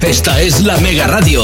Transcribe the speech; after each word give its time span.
Esta 0.00 0.40
es 0.40 0.62
la 0.62 0.76
Mega 0.78 1.06
Radio. 1.06 1.42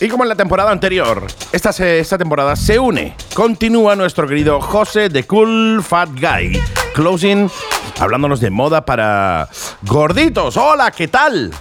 Y 0.00 0.08
como 0.08 0.24
en 0.24 0.28
la 0.28 0.34
temporada 0.34 0.70
anterior, 0.70 1.26
esta, 1.52 1.70
esta 1.70 2.18
temporada 2.18 2.54
se 2.56 2.78
une, 2.78 3.14
continúa 3.34 3.96
nuestro 3.96 4.28
querido 4.28 4.60
José 4.60 5.08
de 5.08 5.24
Cool 5.24 5.82
Fat 5.82 6.10
Guy, 6.10 6.60
closing, 6.94 7.50
hablándonos 7.98 8.40
de 8.40 8.50
moda 8.50 8.84
para 8.84 9.48
gorditos. 9.82 10.56
Hola, 10.56 10.90
¿qué 10.90 11.08
tal? 11.08 11.52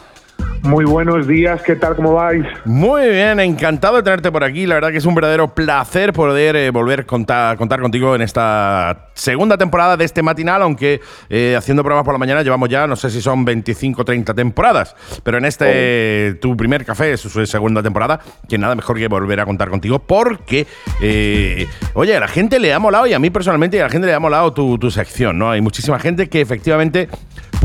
Muy 0.63 0.85
buenos 0.85 1.27
días, 1.27 1.61
¿qué 1.61 1.75
tal? 1.75 1.95
¿Cómo 1.95 2.13
vais? 2.13 2.45
Muy 2.65 3.09
bien, 3.09 3.39
encantado 3.39 3.97
de 3.97 4.03
tenerte 4.03 4.31
por 4.31 4.43
aquí. 4.43 4.65
La 4.65 4.75
verdad 4.75 4.91
que 4.91 4.97
es 4.97 5.05
un 5.05 5.13
verdadero 5.13 5.53
placer 5.53 6.11
poder 6.13 6.55
eh, 6.55 6.69
volver 6.71 7.01
a 7.01 7.03
contar, 7.03 7.57
contar 7.57 7.81
contigo 7.81 8.15
en 8.15 8.21
esta 8.21 9.09
segunda 9.13 9.57
temporada 9.57 9.95
de 9.95 10.05
este 10.05 10.21
matinal, 10.23 10.61
aunque 10.61 11.01
eh, 11.29 11.55
haciendo 11.57 11.83
programas 11.83 12.05
por 12.05 12.13
la 12.13 12.17
mañana 12.17 12.43
llevamos 12.43 12.69
ya, 12.69 12.87
no 12.87 12.95
sé 12.95 13.09
si 13.09 13.21
son 13.21 13.45
25 13.45 14.01
o 14.01 14.05
30 14.05 14.33
temporadas, 14.33 14.95
pero 15.23 15.37
en 15.37 15.45
este, 15.45 16.31
oh. 16.31 16.39
tu 16.39 16.57
primer 16.57 16.83
café 16.83 17.13
es 17.13 17.21
su 17.21 17.45
segunda 17.45 17.83
temporada, 17.83 18.19
que 18.49 18.57
nada 18.57 18.75
mejor 18.75 18.97
que 18.97 19.07
volver 19.07 19.39
a 19.39 19.45
contar 19.45 19.69
contigo, 19.69 19.99
porque, 19.99 20.67
eh, 21.01 21.67
oye, 21.93 22.15
a 22.15 22.19
la 22.19 22.27
gente 22.27 22.59
le 22.59 22.73
ha 22.73 22.79
molado 22.79 23.07
y 23.07 23.13
a 23.13 23.19
mí 23.19 23.29
personalmente 23.29 23.79
a 23.79 23.85
la 23.85 23.89
gente 23.89 24.07
le 24.07 24.13
ha 24.13 24.19
molado 24.19 24.53
tu, 24.53 24.77
tu 24.77 24.91
sección, 24.91 25.37
¿no? 25.37 25.51
Hay 25.51 25.61
muchísima 25.61 25.99
gente 25.99 26.27
que 26.27 26.41
efectivamente 26.41 27.07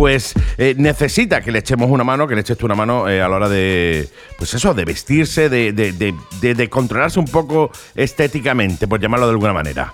pues 0.00 0.32
eh, 0.56 0.74
necesita 0.78 1.42
que 1.42 1.52
le 1.52 1.58
echemos 1.58 1.90
una 1.90 2.04
mano, 2.04 2.26
que 2.26 2.34
le 2.34 2.40
eches 2.40 2.56
tú 2.56 2.64
una 2.64 2.74
mano 2.74 3.06
eh, 3.06 3.20
a 3.20 3.28
la 3.28 3.36
hora 3.36 3.48
de, 3.50 4.08
pues 4.38 4.54
eso, 4.54 4.72
de 4.72 4.86
vestirse, 4.86 5.50
de, 5.50 5.72
de, 5.74 6.68
controlarse 6.70 7.20
un 7.20 7.26
poco 7.26 7.70
estéticamente, 7.94 8.88
por 8.88 8.98
llamarlo 8.98 9.26
de 9.26 9.32
alguna 9.32 9.52
manera. 9.52 9.92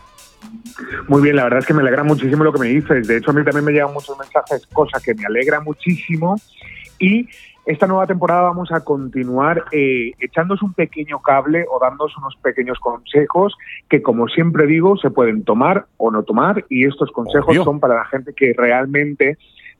Muy 1.08 1.22
bien, 1.22 1.34
la 1.34 1.42
verdad 1.42 1.58
es 1.58 1.66
que 1.66 1.74
me 1.74 1.82
alegra 1.82 2.04
muchísimo 2.04 2.44
lo 2.44 2.52
que 2.52 2.60
me 2.60 2.68
dices. 2.68 3.08
De 3.08 3.16
hecho, 3.16 3.32
a 3.32 3.34
mí 3.34 3.42
también 3.42 3.64
me 3.64 3.72
llegan 3.72 3.92
muchos 3.92 4.16
mensajes, 4.16 4.64
cosa 4.72 5.00
que 5.04 5.12
me 5.12 5.24
alegra 5.26 5.58
muchísimo. 5.58 6.36
Y 7.00 7.28
esta 7.64 7.88
nueva 7.88 8.06
temporada 8.06 8.42
vamos 8.42 8.70
a 8.70 8.84
continuar 8.84 9.64
eh, 9.72 10.12
echándos 10.20 10.62
un 10.62 10.72
pequeño 10.72 11.20
cable 11.20 11.66
o 11.68 11.80
dándos 11.80 12.16
unos 12.16 12.36
pequeños 12.36 12.78
consejos 12.78 13.56
que, 13.88 14.02
como 14.02 14.28
siempre 14.28 14.68
digo, 14.68 14.96
se 14.98 15.10
pueden 15.10 15.42
tomar 15.42 15.86
o 15.96 16.12
no 16.12 16.22
tomar. 16.22 16.64
Y 16.68 16.86
estos 16.86 17.10
consejos 17.10 17.56
son 17.56 17.80
para 17.80 17.96
la 17.96 18.04
gente 18.04 18.34
que 18.34 18.54
realmente 18.56 19.36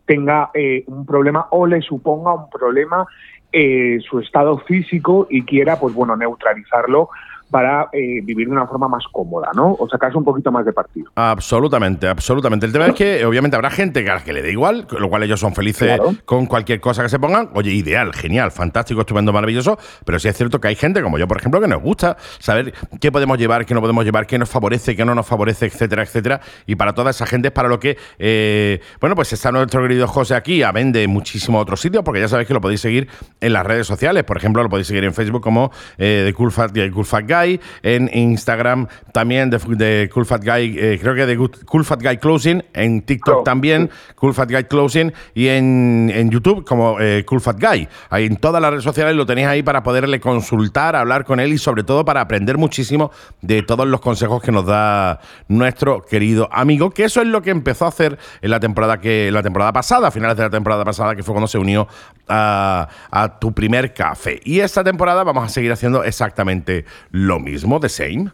tenga 0.06 0.50
eh, 0.54 0.84
un 0.86 1.04
problema 1.04 1.48
o 1.50 1.66
le 1.66 1.80
suponga 1.82 2.32
un 2.32 2.48
problema 2.48 3.06
eh, 3.52 3.98
su 4.08 4.20
estado 4.20 4.58
físico 4.58 5.26
y 5.30 5.42
quiera, 5.42 5.78
pues 5.78 5.94
bueno, 5.94 6.16
neutralizarlo 6.16 7.10
para 7.50 7.88
eh, 7.92 8.20
vivir 8.22 8.48
de 8.48 8.52
una 8.52 8.66
forma 8.66 8.88
más 8.88 9.04
cómoda, 9.12 9.50
¿no? 9.54 9.76
O 9.78 9.88
sacarse 9.88 10.18
un 10.18 10.24
poquito 10.24 10.50
más 10.50 10.64
de 10.64 10.72
partido. 10.72 11.10
Absolutamente, 11.14 12.08
absolutamente. 12.08 12.66
El 12.66 12.72
tema 12.72 12.86
es 12.86 12.94
que 12.94 13.24
obviamente 13.24 13.56
habrá 13.56 13.70
gente 13.70 14.02
que, 14.02 14.10
a 14.10 14.16
la 14.16 14.24
que 14.24 14.32
le 14.32 14.42
da 14.42 14.48
igual, 14.48 14.86
con 14.86 15.00
lo 15.00 15.08
cual 15.08 15.22
ellos 15.22 15.40
son 15.40 15.54
felices 15.54 16.00
con 16.24 16.46
cualquier 16.46 16.80
cosa 16.80 17.02
que 17.02 17.08
se 17.08 17.18
pongan. 17.18 17.50
Oye, 17.54 17.70
ideal, 17.72 18.12
genial, 18.12 18.50
fantástico, 18.50 19.00
estupendo, 19.00 19.32
maravilloso, 19.32 19.78
pero 20.04 20.18
sí 20.18 20.28
es 20.28 20.36
cierto 20.36 20.60
que 20.60 20.68
hay 20.68 20.74
gente 20.74 21.02
como 21.02 21.18
yo, 21.18 21.28
por 21.28 21.38
ejemplo, 21.38 21.60
que 21.60 21.68
nos 21.68 21.82
gusta 21.82 22.16
saber 22.38 22.74
qué 23.00 23.12
podemos 23.12 23.38
llevar, 23.38 23.64
qué 23.64 23.74
no 23.74 23.80
podemos 23.80 24.04
llevar, 24.04 24.26
qué 24.26 24.38
nos 24.38 24.48
favorece, 24.48 24.96
qué 24.96 25.04
no 25.04 25.14
nos 25.14 25.26
favorece, 25.26 25.66
etcétera, 25.66 26.02
etcétera. 26.02 26.40
Y 26.66 26.74
para 26.74 26.94
toda 26.94 27.10
esa 27.10 27.26
gente 27.26 27.48
es 27.48 27.52
para 27.52 27.68
lo 27.68 27.78
que, 27.78 27.96
eh, 28.18 28.80
bueno, 29.00 29.14
pues 29.14 29.32
está 29.32 29.52
nuestro 29.52 29.82
querido 29.82 30.08
José 30.08 30.34
aquí, 30.34 30.62
a 30.62 30.72
vende 30.72 31.06
muchísimo 31.06 31.58
otros 31.58 31.80
sitios, 31.80 32.02
porque 32.02 32.20
ya 32.20 32.28
sabéis 32.28 32.48
que 32.48 32.54
lo 32.54 32.60
podéis 32.60 32.80
seguir 32.80 33.08
en 33.40 33.52
las 33.52 33.64
redes 33.64 33.86
sociales. 33.86 34.24
Por 34.24 34.36
ejemplo, 34.36 34.62
lo 34.62 34.68
podéis 34.68 34.88
seguir 34.88 35.04
en 35.04 35.14
Facebook 35.14 35.42
como 35.42 35.70
eh, 35.98 36.24
The 36.26 36.34
Cool 36.34 36.50
Fat, 36.50 36.72
Cool 36.92 37.04
Fat 37.04 37.24
Guy, 37.26 37.35
en 37.82 38.10
Instagram 38.12 38.88
también 39.12 39.50
de, 39.50 40.10
Cool 40.12 40.26
Fat 40.26 40.44
Guy, 40.44 40.76
eh, 40.78 40.98
creo 41.00 41.14
que 41.14 41.26
de 41.26 41.36
Cool 41.36 41.84
Fat 41.84 42.02
Guy 42.02 42.18
Closing, 42.18 42.62
en 42.72 43.02
TikTok 43.02 43.44
también, 43.44 43.90
Cool 44.14 44.34
Fat 44.34 44.50
Guy 44.50 44.64
Closing, 44.64 45.12
y 45.34 45.48
en, 45.48 46.30
YouTube 46.30 46.64
como 46.64 47.00
eh, 47.00 47.24
Cool 47.26 47.40
Fat 47.40 47.60
Guy. 47.60 47.88
Ahí 48.10 48.26
en 48.26 48.36
todas 48.36 48.60
las 48.60 48.70
redes 48.70 48.84
sociales 48.84 49.14
lo 49.14 49.26
tenéis 49.26 49.48
ahí 49.48 49.62
para 49.62 49.82
poderle 49.82 50.20
consultar, 50.20 50.96
hablar 50.96 51.24
con 51.24 51.40
él 51.40 51.52
y 51.52 51.58
sobre 51.58 51.84
todo 51.84 52.04
para 52.04 52.20
aprender 52.20 52.58
muchísimo 52.58 53.10
de 53.40 53.62
todos 53.62 53.86
los 53.86 54.00
consejos 54.00 54.42
que 54.42 54.52
nos 54.52 54.66
da 54.66 55.20
nuestro 55.48 56.02
querido 56.02 56.48
amigo, 56.52 56.90
que 56.90 57.04
eso 57.04 57.20
es 57.20 57.28
lo 57.28 57.42
que 57.42 57.50
empezó 57.50 57.84
a 57.84 57.88
hacer 57.88 58.18
en 58.42 58.50
la 58.50 58.60
temporada 58.60 58.98
que 59.00 59.30
la 59.30 59.42
temporada 59.42 59.72
pasada, 59.72 60.08
a 60.08 60.10
finales 60.10 60.36
de 60.36 60.44
la 60.44 60.50
temporada 60.50 60.84
pasada, 60.84 61.14
que 61.14 61.22
fue 61.22 61.32
cuando 61.32 61.48
se 61.48 61.58
unió 61.58 61.86
a, 62.28 62.88
a 63.10 63.38
tu 63.38 63.52
primer 63.52 63.94
café. 63.94 64.40
Y 64.44 64.60
esta 64.60 64.82
temporada 64.82 65.24
vamos 65.24 65.44
a 65.44 65.48
seguir 65.48 65.72
haciendo 65.72 66.04
exactamente 66.04 66.84
lo 67.10 67.25
mismo. 67.38 67.80
The 67.80 67.88
Same? 67.88 68.30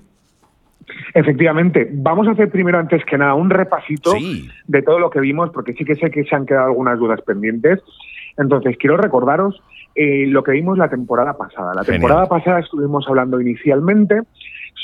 Efectivamente, 1.14 1.88
vamos 1.92 2.26
a 2.28 2.32
hacer 2.32 2.50
primero, 2.50 2.78
antes 2.78 3.04
que 3.04 3.18
nada, 3.18 3.34
un 3.34 3.50
repasito 3.50 4.12
de 4.66 4.82
todo 4.82 4.98
lo 4.98 5.10
que 5.10 5.20
vimos, 5.20 5.50
porque 5.50 5.72
sí 5.74 5.84
que 5.84 5.96
sé 5.96 6.10
que 6.10 6.24
se 6.24 6.34
han 6.34 6.46
quedado 6.46 6.66
algunas 6.66 6.98
dudas 6.98 7.20
pendientes. 7.22 7.80
Entonces, 8.36 8.76
quiero 8.78 8.96
recordaros 8.96 9.62
eh, 9.94 10.26
lo 10.26 10.42
que 10.42 10.52
vimos 10.52 10.78
la 10.78 10.88
temporada 10.88 11.36
pasada. 11.36 11.74
La 11.74 11.84
temporada 11.84 12.26
pasada 12.26 12.60
estuvimos 12.60 13.06
hablando 13.08 13.40
inicialmente 13.40 14.20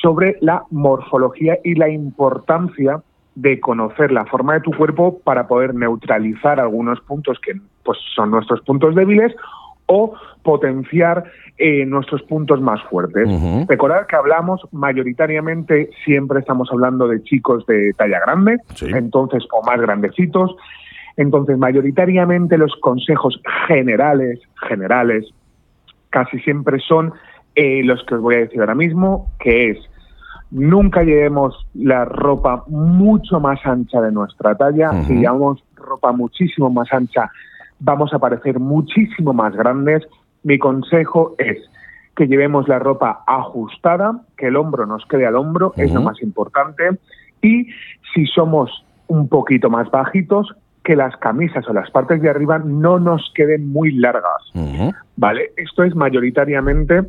sobre 0.02 0.36
la 0.40 0.64
morfología 0.70 1.58
y 1.64 1.74
la 1.74 1.88
importancia 1.88 3.02
de 3.34 3.60
conocer 3.60 4.10
la 4.10 4.26
forma 4.26 4.54
de 4.54 4.60
tu 4.60 4.72
cuerpo 4.72 5.20
para 5.20 5.46
poder 5.46 5.74
neutralizar 5.74 6.58
algunos 6.60 7.00
puntos 7.00 7.38
que 7.40 7.52
pues, 7.84 7.98
son 8.14 8.30
nuestros 8.30 8.60
puntos 8.62 8.94
débiles 8.94 9.34
o 9.88 10.14
potenciar 10.42 11.24
eh, 11.56 11.84
nuestros 11.84 12.22
puntos 12.22 12.60
más 12.60 12.80
fuertes. 12.84 13.28
Recordad 13.66 14.06
que 14.06 14.16
hablamos 14.16 14.60
mayoritariamente, 14.70 15.90
siempre 16.04 16.40
estamos 16.40 16.68
hablando 16.70 17.08
de 17.08 17.22
chicos 17.22 17.66
de 17.66 17.92
talla 17.94 18.20
grande, 18.20 18.58
entonces, 18.80 19.44
o 19.50 19.64
más 19.64 19.80
grandecitos. 19.80 20.54
Entonces, 21.16 21.58
mayoritariamente 21.58 22.56
los 22.56 22.76
consejos 22.80 23.40
generales, 23.66 24.38
generales, 24.68 25.26
casi 26.10 26.38
siempre 26.40 26.78
son 26.78 27.12
eh, 27.56 27.82
los 27.82 28.04
que 28.04 28.14
os 28.14 28.20
voy 28.20 28.36
a 28.36 28.38
decir 28.38 28.60
ahora 28.60 28.76
mismo, 28.76 29.32
que 29.40 29.70
es 29.70 29.78
nunca 30.50 31.02
llevemos 31.02 31.66
la 31.74 32.04
ropa 32.04 32.64
mucho 32.68 33.40
más 33.40 33.58
ancha 33.64 34.00
de 34.00 34.12
nuestra 34.12 34.54
talla. 34.54 34.90
Si 35.04 35.14
llevamos 35.14 35.62
ropa 35.74 36.12
muchísimo 36.12 36.70
más 36.70 36.92
ancha, 36.92 37.30
vamos 37.80 38.12
a 38.12 38.18
parecer 38.18 38.58
muchísimo 38.58 39.32
más 39.32 39.54
grandes 39.54 40.06
mi 40.42 40.58
consejo 40.58 41.34
es 41.38 41.58
que 42.16 42.26
llevemos 42.26 42.68
la 42.68 42.78
ropa 42.78 43.22
ajustada, 43.26 44.22
que 44.36 44.48
el 44.48 44.56
hombro 44.56 44.86
nos 44.86 45.04
quede 45.06 45.26
al 45.26 45.36
hombro, 45.36 45.72
es 45.76 45.92
lo 45.92 46.02
más 46.02 46.20
importante, 46.22 46.98
y 47.42 47.68
si 48.12 48.26
somos 48.26 48.84
un 49.06 49.28
poquito 49.28 49.70
más 49.70 49.90
bajitos, 49.90 50.54
que 50.82 50.96
las 50.96 51.16
camisas 51.18 51.68
o 51.68 51.74
las 51.74 51.90
partes 51.90 52.22
de 52.22 52.30
arriba 52.30 52.58
no 52.58 52.98
nos 52.98 53.30
queden 53.34 53.68
muy 53.68 53.92
largas. 53.92 54.42
¿Vale? 55.16 55.52
Esto 55.56 55.82
es 55.82 55.94
mayoritariamente 55.94 57.02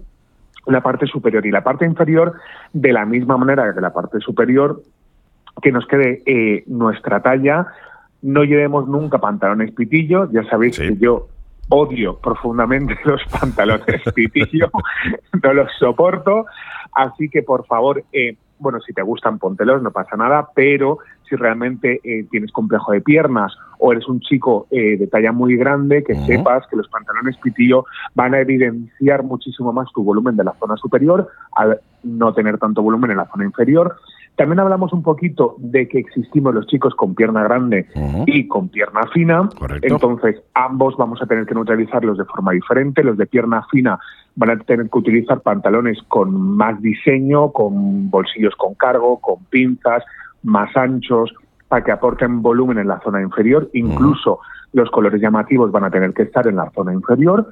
la 0.65 0.81
parte 0.81 1.07
superior 1.07 1.45
y 1.45 1.51
la 1.51 1.63
parte 1.63 1.85
inferior 1.85 2.33
de 2.73 2.91
la 2.91 3.05
misma 3.05 3.37
manera 3.37 3.73
que 3.73 3.79
la 3.79 3.93
parte 3.93 4.19
superior 4.19 4.81
que 5.61 5.71
nos 5.71 5.87
quede 5.87 6.21
eh, 6.25 6.63
nuestra 6.67 7.21
talla 7.21 7.67
no 8.21 8.43
llevemos 8.43 8.87
nunca 8.87 9.17
pantalones 9.19 9.71
pitillos 9.71 10.29
ya 10.31 10.43
sabéis 10.43 10.77
que 10.77 10.95
yo 10.97 11.27
odio 11.69 12.17
profundamente 12.17 12.97
los 13.05 13.21
pantalones 13.25 14.01
pitillo, 14.13 14.69
no 15.43 15.53
los 15.53 15.71
soporto, 15.79 16.45
así 16.93 17.29
que 17.29 17.43
por 17.43 17.65
favor, 17.65 18.03
eh, 18.11 18.35
bueno, 18.59 18.79
si 18.81 18.91
te 18.91 19.01
gustan, 19.01 19.39
póntelos, 19.39 19.81
no 19.81 19.91
pasa 19.91 20.17
nada, 20.17 20.49
pero 20.53 20.97
si 21.29 21.35
realmente 21.35 22.01
eh, 22.03 22.25
tienes 22.29 22.51
complejo 22.51 22.91
de 22.91 22.99
piernas 22.99 23.55
o 23.77 23.93
eres 23.93 24.07
un 24.09 24.19
chico 24.19 24.67
eh, 24.71 24.97
de 24.97 25.07
talla 25.07 25.31
muy 25.31 25.55
grande, 25.55 26.03
que 26.03 26.15
sepas 26.15 26.67
que 26.67 26.75
los 26.75 26.89
pantalones 26.89 27.37
pitillo 27.37 27.85
van 28.15 28.33
a 28.33 28.39
evidenciar 28.39 29.23
muchísimo 29.23 29.71
más 29.71 29.87
tu 29.93 30.03
volumen 30.03 30.35
de 30.35 30.43
la 30.43 30.53
zona 30.59 30.75
superior 30.75 31.29
al 31.55 31.79
no 32.03 32.33
tener 32.33 32.57
tanto 32.57 32.81
volumen 32.81 33.11
en 33.11 33.17
la 33.17 33.27
zona 33.27 33.45
inferior 33.45 33.95
también 34.39 34.61
hablamos 34.61 34.93
un 34.93 35.03
poquito 35.03 35.55
de 35.57 35.89
que 35.89 35.99
existimos 35.99 36.55
los 36.55 36.65
chicos 36.65 36.95
con 36.95 37.13
pierna 37.13 37.43
grande 37.43 37.87
y 38.25 38.47
con 38.47 38.69
pierna 38.69 39.01
fina. 39.13 39.49
Entonces, 39.81 40.41
ambos 40.53 40.95
vamos 40.95 41.21
a 41.21 41.25
tener 41.25 41.45
que 41.45 41.53
neutralizarlos 41.53 42.17
de 42.17 42.23
forma 42.23 42.53
diferente. 42.53 43.03
Los 43.03 43.17
de 43.17 43.25
pierna 43.25 43.65
fina 43.69 43.99
van 44.37 44.51
a 44.51 44.59
tener 44.59 44.89
que 44.89 44.97
utilizar 44.97 45.41
pantalones 45.41 46.01
con 46.07 46.55
más 46.55 46.81
diseño, 46.81 47.51
con 47.51 48.09
bolsillos 48.09 48.55
con 48.55 48.75
cargo, 48.75 49.19
con 49.19 49.43
pinzas, 49.49 50.05
más 50.43 50.73
anchos, 50.77 51.33
para 51.67 51.83
que 51.83 51.91
aporten 51.91 52.41
volumen 52.41 52.77
en 52.77 52.87
la 52.87 53.01
zona 53.01 53.21
inferior. 53.21 53.69
Incluso 53.73 54.39
los 54.71 54.89
colores 54.89 55.21
llamativos 55.21 55.69
van 55.69 55.83
a 55.83 55.91
tener 55.91 56.13
que 56.13 56.23
estar 56.23 56.47
en 56.47 56.55
la 56.55 56.71
zona 56.71 56.93
inferior 56.93 57.45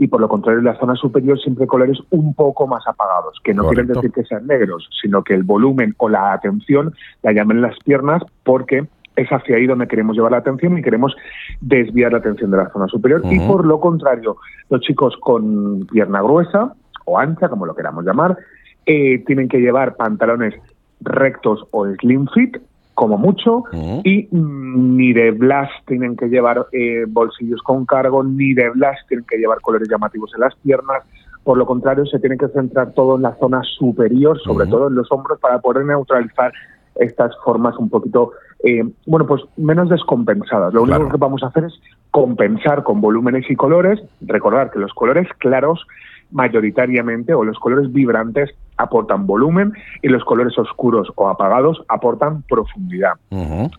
y 0.00 0.08
por 0.08 0.22
lo 0.22 0.28
contrario 0.28 0.60
en 0.60 0.64
la 0.64 0.78
zona 0.78 0.94
superior 0.94 1.38
siempre 1.38 1.66
colores 1.66 1.98
un 2.08 2.32
poco 2.32 2.66
más 2.66 2.82
apagados, 2.88 3.38
que 3.44 3.52
no 3.52 3.68
quieren 3.68 3.86
decir 3.86 4.10
que 4.10 4.24
sean 4.24 4.46
negros, 4.46 4.88
sino 5.02 5.22
que 5.22 5.34
el 5.34 5.42
volumen 5.42 5.94
o 5.98 6.08
la 6.08 6.32
atención 6.32 6.94
la 7.22 7.32
llamen 7.32 7.60
las 7.60 7.78
piernas 7.84 8.22
porque 8.42 8.86
es 9.14 9.28
hacia 9.28 9.56
ahí 9.56 9.66
donde 9.66 9.86
queremos 9.86 10.16
llevar 10.16 10.32
la 10.32 10.38
atención 10.38 10.78
y 10.78 10.82
queremos 10.82 11.14
desviar 11.60 12.12
la 12.12 12.18
atención 12.18 12.50
de 12.50 12.56
la 12.56 12.70
zona 12.70 12.86
superior. 12.88 13.20
Y 13.30 13.40
por 13.40 13.66
lo 13.66 13.78
contrario, 13.78 14.38
los 14.70 14.80
chicos 14.80 15.18
con 15.20 15.86
pierna 15.92 16.22
gruesa 16.22 16.72
o 17.04 17.18
ancha, 17.18 17.50
como 17.50 17.66
lo 17.66 17.74
queramos 17.74 18.02
llamar, 18.02 18.38
eh, 18.86 19.22
tienen 19.26 19.50
que 19.50 19.58
llevar 19.58 19.96
pantalones 19.96 20.54
rectos 21.02 21.66
o 21.72 21.86
slim 21.96 22.26
fit 22.28 22.56
como 23.00 23.16
mucho, 23.16 23.64
y 24.04 24.28
ni 24.30 25.14
de 25.14 25.30
Blas 25.30 25.70
tienen 25.86 26.18
que 26.18 26.26
llevar 26.26 26.66
eh, 26.70 27.06
bolsillos 27.08 27.62
con 27.62 27.86
cargo, 27.86 28.22
ni 28.22 28.52
de 28.52 28.68
Blas 28.68 28.98
tienen 29.08 29.24
que 29.26 29.38
llevar 29.38 29.62
colores 29.62 29.88
llamativos 29.88 30.30
en 30.34 30.40
las 30.40 30.54
piernas. 30.56 31.02
Por 31.42 31.56
lo 31.56 31.64
contrario, 31.64 32.04
se 32.04 32.18
tiene 32.18 32.36
que 32.36 32.48
centrar 32.48 32.92
todo 32.92 33.16
en 33.16 33.22
la 33.22 33.34
zona 33.36 33.62
superior, 33.62 34.38
sobre 34.42 34.66
todo 34.66 34.88
en 34.88 34.96
los 34.96 35.10
hombros, 35.10 35.40
para 35.40 35.60
poder 35.60 35.86
neutralizar 35.86 36.52
estas 36.96 37.34
formas 37.42 37.74
un 37.78 37.88
poquito, 37.88 38.32
eh, 38.62 38.84
bueno, 39.06 39.26
pues 39.26 39.44
menos 39.56 39.88
descompensadas. 39.88 40.74
Lo 40.74 40.82
único 40.82 41.08
que 41.08 41.16
vamos 41.16 41.42
a 41.42 41.46
hacer 41.46 41.64
es 41.64 41.80
compensar 42.10 42.82
con 42.82 43.00
volúmenes 43.00 43.50
y 43.50 43.56
colores. 43.56 43.98
Recordar 44.20 44.70
que 44.70 44.78
los 44.78 44.92
colores 44.92 45.26
claros 45.38 45.86
mayoritariamente 46.32 47.34
o 47.34 47.44
los 47.44 47.58
colores 47.58 47.92
vibrantes 47.92 48.50
aportan 48.76 49.26
volumen 49.26 49.72
y 50.02 50.08
los 50.08 50.24
colores 50.24 50.58
oscuros 50.58 51.12
o 51.16 51.28
apagados 51.28 51.82
aportan 51.88 52.42
profundidad. 52.42 53.12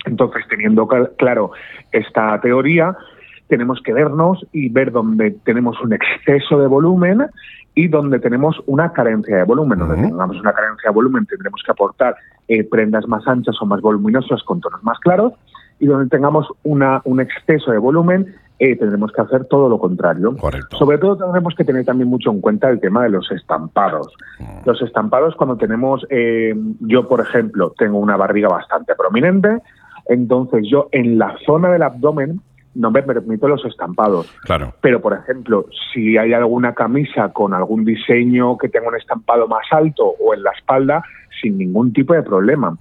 Entonces, 0.06 0.46
teniendo 0.50 0.88
claro 1.18 1.52
esta 1.92 2.40
teoría, 2.42 2.96
tenemos 3.48 3.82
que 3.82 3.94
vernos 3.94 4.46
y 4.54 4.70
ver 4.70 4.92
dónde 4.92 5.32
tenemos 5.44 5.82
un 5.82 5.94
exceso 5.94 6.60
de 6.60 6.68
volumen 6.68 7.26
y 7.76 7.88
donde 7.88 8.20
tenemos 8.20 8.62
una 8.66 8.94
carencia 8.94 9.38
de 9.38 9.44
volumen. 9.44 9.80
Donde 9.80 9.96
tengamos 9.96 10.40
una 10.40 10.54
carencia 10.54 10.90
de 10.90 10.94
volumen 10.94 11.26
tendremos 11.26 11.62
que 11.66 11.72
aportar 11.72 12.16
eh, 12.48 12.64
prendas 12.64 13.08
más 13.08 13.28
anchas 13.28 13.56
o 13.62 13.66
más 13.66 13.82
voluminosas 13.82 14.44
con 14.44 14.62
tonos 14.62 14.84
más 14.84 15.00
claros 15.00 15.34
y 15.80 15.88
donde 15.88 16.10
tengamos 16.10 16.48
una, 16.64 17.02
un 17.06 17.20
exceso 17.20 17.72
de 17.72 17.78
volumen 17.78 18.36
eh, 18.64 18.76
tendremos 18.76 19.12
que 19.12 19.22
hacer 19.22 19.46
todo 19.46 19.68
lo 19.68 19.80
contrario. 19.80 20.36
Sobre 20.78 21.00
todo 21.00 21.18
tendremos 21.18 21.56
que 21.56 21.64
tener 21.64 21.84
también 21.84 22.08
mucho 22.08 22.30
en 22.30 22.42
cuenta 22.42 22.70
el 22.70 22.80
tema 22.80 23.02
de 23.02 23.10
los 23.10 23.32
estampados. 23.32 24.14
Mm. 24.40 24.68
Los 24.68 24.80
estampados 24.84 25.36
cuando 25.36 25.58
tenemos, 25.58 26.06
eh, 26.12 26.54
yo 26.82 27.08
por 27.08 27.22
ejemplo, 27.22 27.74
tengo 27.76 27.98
una 27.98 28.18
barriga 28.18 28.50
bastante 28.50 28.94
prominente, 28.94 29.50
entonces 30.06 30.68
yo 30.70 30.90
en 30.92 31.18
la 31.18 31.36
zona 31.44 31.72
del 31.72 31.82
abdomen 31.82 32.40
no 32.76 32.92
me 32.92 33.02
permito 33.02 33.48
los 33.48 33.66
estampados. 33.66 34.32
Claro. 34.44 34.76
Pero, 34.80 35.02
por 35.02 35.14
ejemplo, 35.14 35.66
si 35.92 36.18
hay 36.18 36.32
alguna 36.32 36.74
camisa 36.76 37.34
con 37.34 37.56
algún 37.56 37.84
diseño 37.84 38.60
que 38.60 38.70
tenga 38.70 38.90
un 38.90 38.96
estampado 38.96 39.48
más 39.48 39.66
alto 39.72 40.06
o 40.06 40.36
en 40.36 40.44
la 40.44 40.52
espalda, 40.52 41.04
sin 41.42 41.58
ningún 41.58 41.92
tipo 41.94 42.14
de 42.14 42.22
problema. 42.22 42.78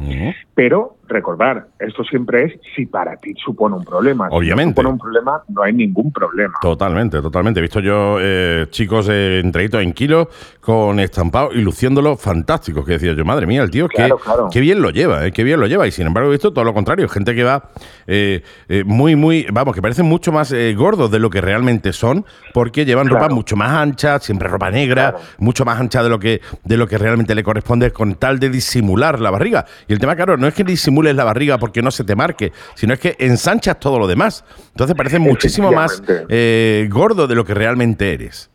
Pero 0.54 0.96
recordar, 1.10 1.66
esto 1.78 2.04
siempre 2.04 2.44
es 2.44 2.60
si 2.74 2.86
para 2.86 3.16
ti 3.16 3.34
supone 3.44 3.76
un 3.76 3.84
problema. 3.84 4.28
Obviamente. 4.30 4.70
Si 4.70 4.76
supone 4.76 4.88
un 4.88 4.98
problema, 4.98 5.42
no 5.48 5.62
hay 5.62 5.72
ningún 5.72 6.12
problema. 6.12 6.54
Totalmente, 6.62 7.20
totalmente. 7.20 7.60
He 7.60 7.62
visto 7.62 7.80
yo 7.80 8.18
eh, 8.20 8.66
chicos 8.70 9.08
eh, 9.10 9.40
en 9.40 9.92
kilos 9.92 10.28
con 10.60 11.00
estampado 11.00 11.50
y 11.52 11.60
luciéndolo 11.60 12.16
fantásticos. 12.16 12.84
Que 12.84 12.92
decía 12.92 13.12
yo, 13.12 13.24
madre 13.24 13.46
mía, 13.46 13.62
el 13.62 13.70
tío, 13.70 13.88
que 13.88 14.10
qué, 14.50 14.60
bien 14.60 14.80
lo 14.80 14.90
lleva, 14.90 15.26
eh, 15.26 15.32
qué 15.32 15.44
bien 15.44 15.60
lo 15.60 15.66
lleva. 15.66 15.86
Y 15.86 15.90
sin 15.90 16.06
embargo, 16.06 16.30
he 16.30 16.32
visto 16.32 16.52
todo 16.52 16.64
lo 16.64 16.72
contrario. 16.72 17.08
Gente 17.08 17.34
que 17.34 17.44
va 17.44 17.70
eh, 18.06 18.42
muy, 18.86 19.16
muy, 19.16 19.46
vamos, 19.52 19.74
que 19.74 19.82
parecen 19.82 20.06
mucho 20.06 20.32
más 20.32 20.54
gordos 20.76 21.10
de 21.10 21.18
lo 21.18 21.30
que 21.30 21.40
realmente 21.40 21.92
son, 21.92 22.24
porque 22.54 22.84
llevan 22.84 23.08
ropa 23.08 23.28
mucho 23.28 23.56
más 23.56 23.70
ancha, 23.72 24.18
siempre 24.20 24.48
ropa 24.48 24.70
negra, 24.70 25.16
mucho 25.38 25.64
más 25.64 25.78
ancha 25.80 26.02
de 26.02 26.08
lo 26.08 26.18
que 26.18 26.40
de 26.64 26.76
lo 26.76 26.86
que 26.86 26.98
realmente 26.98 27.34
le 27.34 27.42
corresponde 27.42 27.90
con 27.92 28.14
tal 28.14 28.38
de 28.38 28.50
disimular 28.50 29.20
la 29.20 29.30
barriga. 29.30 29.66
Y 29.88 29.92
el 29.92 29.98
tema, 29.98 30.16
claro, 30.16 30.36
no 30.36 30.46
es 30.46 30.54
que 30.54 30.64
la 31.02 31.24
barriga 31.24 31.58
porque 31.58 31.82
no 31.82 31.90
se 31.90 32.04
te 32.04 32.14
marque, 32.14 32.52
sino 32.74 32.94
es 32.94 33.00
que 33.00 33.16
ensanchas 33.18 33.78
todo 33.80 33.98
lo 33.98 34.06
demás. 34.06 34.44
Entonces 34.70 34.96
parece 34.96 35.18
muchísimo 35.18 35.72
más 35.72 36.02
eh, 36.28 36.88
gordo 36.90 37.26
de 37.26 37.34
lo 37.34 37.44
que 37.44 37.54
realmente 37.54 38.12
eres. 38.12 38.50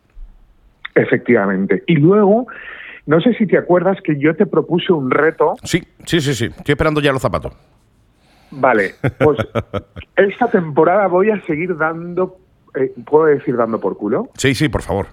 Efectivamente. 0.94 1.82
Y 1.86 1.96
luego, 1.96 2.46
no 3.04 3.20
sé 3.20 3.34
si 3.34 3.46
te 3.46 3.58
acuerdas 3.58 3.98
que 4.02 4.18
yo 4.18 4.34
te 4.34 4.46
propuse 4.46 4.92
un 4.92 5.10
reto. 5.10 5.54
Sí, 5.62 5.82
sí, 6.04 6.20
sí, 6.20 6.34
sí. 6.34 6.46
Estoy 6.46 6.72
esperando 6.72 7.00
ya 7.00 7.12
los 7.12 7.22
zapatos. 7.22 7.52
Vale, 8.50 8.94
pues 9.18 9.38
esta 10.16 10.48
temporada 10.48 11.06
voy 11.08 11.30
a 11.30 11.40
seguir 11.42 11.76
dando, 11.76 12.38
eh, 12.74 12.92
¿puedo 13.04 13.26
decir 13.26 13.56
dando 13.56 13.80
por 13.80 13.96
culo? 13.96 14.30
Sí, 14.36 14.54
sí, 14.54 14.68
por 14.68 14.82
favor. 14.82 15.06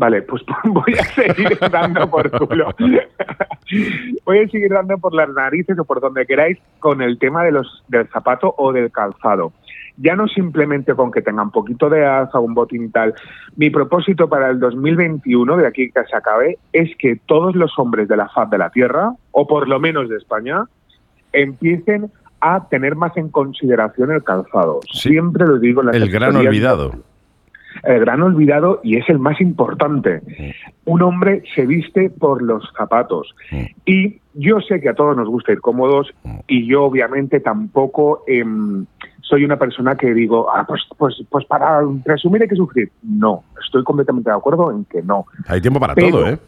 Vale, 0.00 0.22
pues 0.22 0.42
voy 0.64 0.94
a 0.98 1.04
seguir 1.04 1.58
dando 1.70 2.08
por 2.08 2.30
culo. 2.30 2.74
voy 4.24 4.38
a 4.38 4.48
seguir 4.48 4.70
dando 4.70 4.96
por 4.96 5.12
las 5.12 5.28
narices 5.28 5.78
o 5.78 5.84
por 5.84 6.00
donde 6.00 6.24
queráis 6.24 6.56
con 6.78 7.02
el 7.02 7.18
tema 7.18 7.44
de 7.44 7.52
los 7.52 7.84
del 7.88 8.08
zapato 8.08 8.54
o 8.56 8.72
del 8.72 8.90
calzado. 8.90 9.52
Ya 9.98 10.16
no 10.16 10.26
simplemente 10.26 10.94
con 10.94 11.10
que 11.10 11.20
tengan 11.20 11.50
poquito 11.50 11.90
de 11.90 12.06
asa, 12.06 12.40
un 12.40 12.54
botín 12.54 12.90
tal. 12.90 13.12
Mi 13.56 13.68
propósito 13.68 14.26
para 14.26 14.48
el 14.48 14.58
2021, 14.58 15.58
de 15.58 15.66
aquí 15.66 15.90
que 15.90 16.04
se 16.06 16.16
acabe, 16.16 16.56
es 16.72 16.96
que 16.96 17.20
todos 17.26 17.54
los 17.54 17.78
hombres 17.78 18.08
de 18.08 18.16
la 18.16 18.30
faz 18.30 18.48
de 18.48 18.56
la 18.56 18.70
Tierra, 18.70 19.12
o 19.32 19.46
por 19.46 19.68
lo 19.68 19.78
menos 19.80 20.08
de 20.08 20.16
España, 20.16 20.64
empiecen 21.34 22.10
a 22.40 22.66
tener 22.70 22.96
más 22.96 23.14
en 23.18 23.28
consideración 23.28 24.12
el 24.12 24.24
calzado. 24.24 24.80
Siempre 24.90 25.46
lo 25.46 25.58
digo 25.58 25.82
en 25.82 25.88
las 25.88 25.96
El 25.96 26.10
gran 26.10 26.34
olvidado 26.34 27.09
el 27.82 28.00
gran 28.00 28.22
olvidado 28.22 28.80
y 28.82 28.96
es 28.96 29.08
el 29.08 29.18
más 29.18 29.40
importante. 29.40 30.20
Un 30.84 31.02
hombre 31.02 31.42
se 31.54 31.66
viste 31.66 32.10
por 32.10 32.42
los 32.42 32.64
zapatos. 32.76 33.34
Y 33.84 34.20
yo 34.34 34.60
sé 34.60 34.80
que 34.80 34.88
a 34.88 34.94
todos 34.94 35.16
nos 35.16 35.28
gusta 35.28 35.52
ir 35.52 35.60
cómodos 35.60 36.12
y 36.46 36.66
yo 36.66 36.84
obviamente 36.84 37.40
tampoco 37.40 38.24
em, 38.26 38.86
soy 39.22 39.44
una 39.44 39.56
persona 39.56 39.96
que 39.96 40.12
digo, 40.12 40.50
ah, 40.54 40.64
pues, 40.66 40.82
pues, 40.96 41.22
pues 41.28 41.44
para 41.46 41.80
resumir 42.04 42.42
hay 42.42 42.48
que 42.48 42.56
sufrir. 42.56 42.90
No, 43.02 43.44
estoy 43.64 43.84
completamente 43.84 44.30
de 44.30 44.36
acuerdo 44.36 44.70
en 44.70 44.84
que 44.84 45.02
no. 45.02 45.26
Hay 45.46 45.60
tiempo 45.60 45.80
para 45.80 45.94
todo, 45.94 46.28
¿eh? 46.28 46.38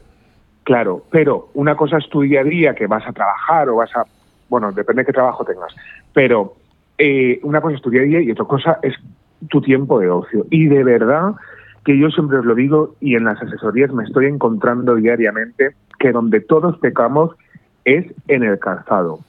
Claro, 0.64 1.04
pero 1.10 1.48
una 1.54 1.76
cosa 1.76 1.98
es 1.98 2.08
tu 2.08 2.22
día 2.22 2.40
a 2.40 2.44
día 2.44 2.74
que 2.74 2.86
vas 2.86 3.06
a 3.06 3.12
trabajar 3.12 3.68
o 3.68 3.76
vas 3.76 3.90
a, 3.96 4.04
bueno, 4.48 4.70
depende 4.70 5.02
de 5.02 5.06
qué 5.06 5.12
trabajo 5.12 5.44
tengas, 5.44 5.74
pero 6.12 6.54
eh, 6.98 7.40
una 7.42 7.60
cosa 7.60 7.76
es 7.76 7.82
tu 7.82 7.90
día 7.90 8.02
a 8.02 8.04
día 8.04 8.20
y 8.20 8.30
otra 8.30 8.44
cosa 8.44 8.78
es 8.82 8.94
tu 9.48 9.60
tiempo 9.60 9.98
de 10.00 10.10
ocio. 10.10 10.46
Y 10.50 10.66
de 10.66 10.84
verdad 10.84 11.34
que 11.84 11.98
yo 11.98 12.10
siempre 12.10 12.38
os 12.38 12.44
lo 12.44 12.54
digo 12.54 12.94
y 13.00 13.16
en 13.16 13.24
las 13.24 13.40
asesorías 13.42 13.92
me 13.92 14.04
estoy 14.04 14.26
encontrando 14.26 14.94
diariamente 14.94 15.74
que 15.98 16.12
donde 16.12 16.40
todos 16.40 16.78
pecamos 16.78 17.30
es 17.84 18.06
en 18.28 18.44
el 18.44 18.58
calzado. 18.58 19.20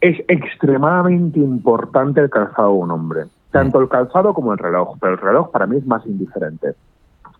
Es 0.00 0.18
extremadamente 0.28 1.38
importante 1.38 2.20
el 2.20 2.30
calzado 2.30 2.72
de 2.72 2.78
un 2.78 2.90
hombre, 2.90 3.20
tanto 3.50 3.80
el 3.80 3.88
calzado 3.88 4.34
como 4.34 4.52
el 4.52 4.58
reloj, 4.58 4.96
pero 5.00 5.12
el 5.12 5.18
reloj 5.18 5.50
para 5.50 5.66
mí 5.66 5.76
es 5.76 5.86
más 5.86 6.04
indiferente, 6.06 6.74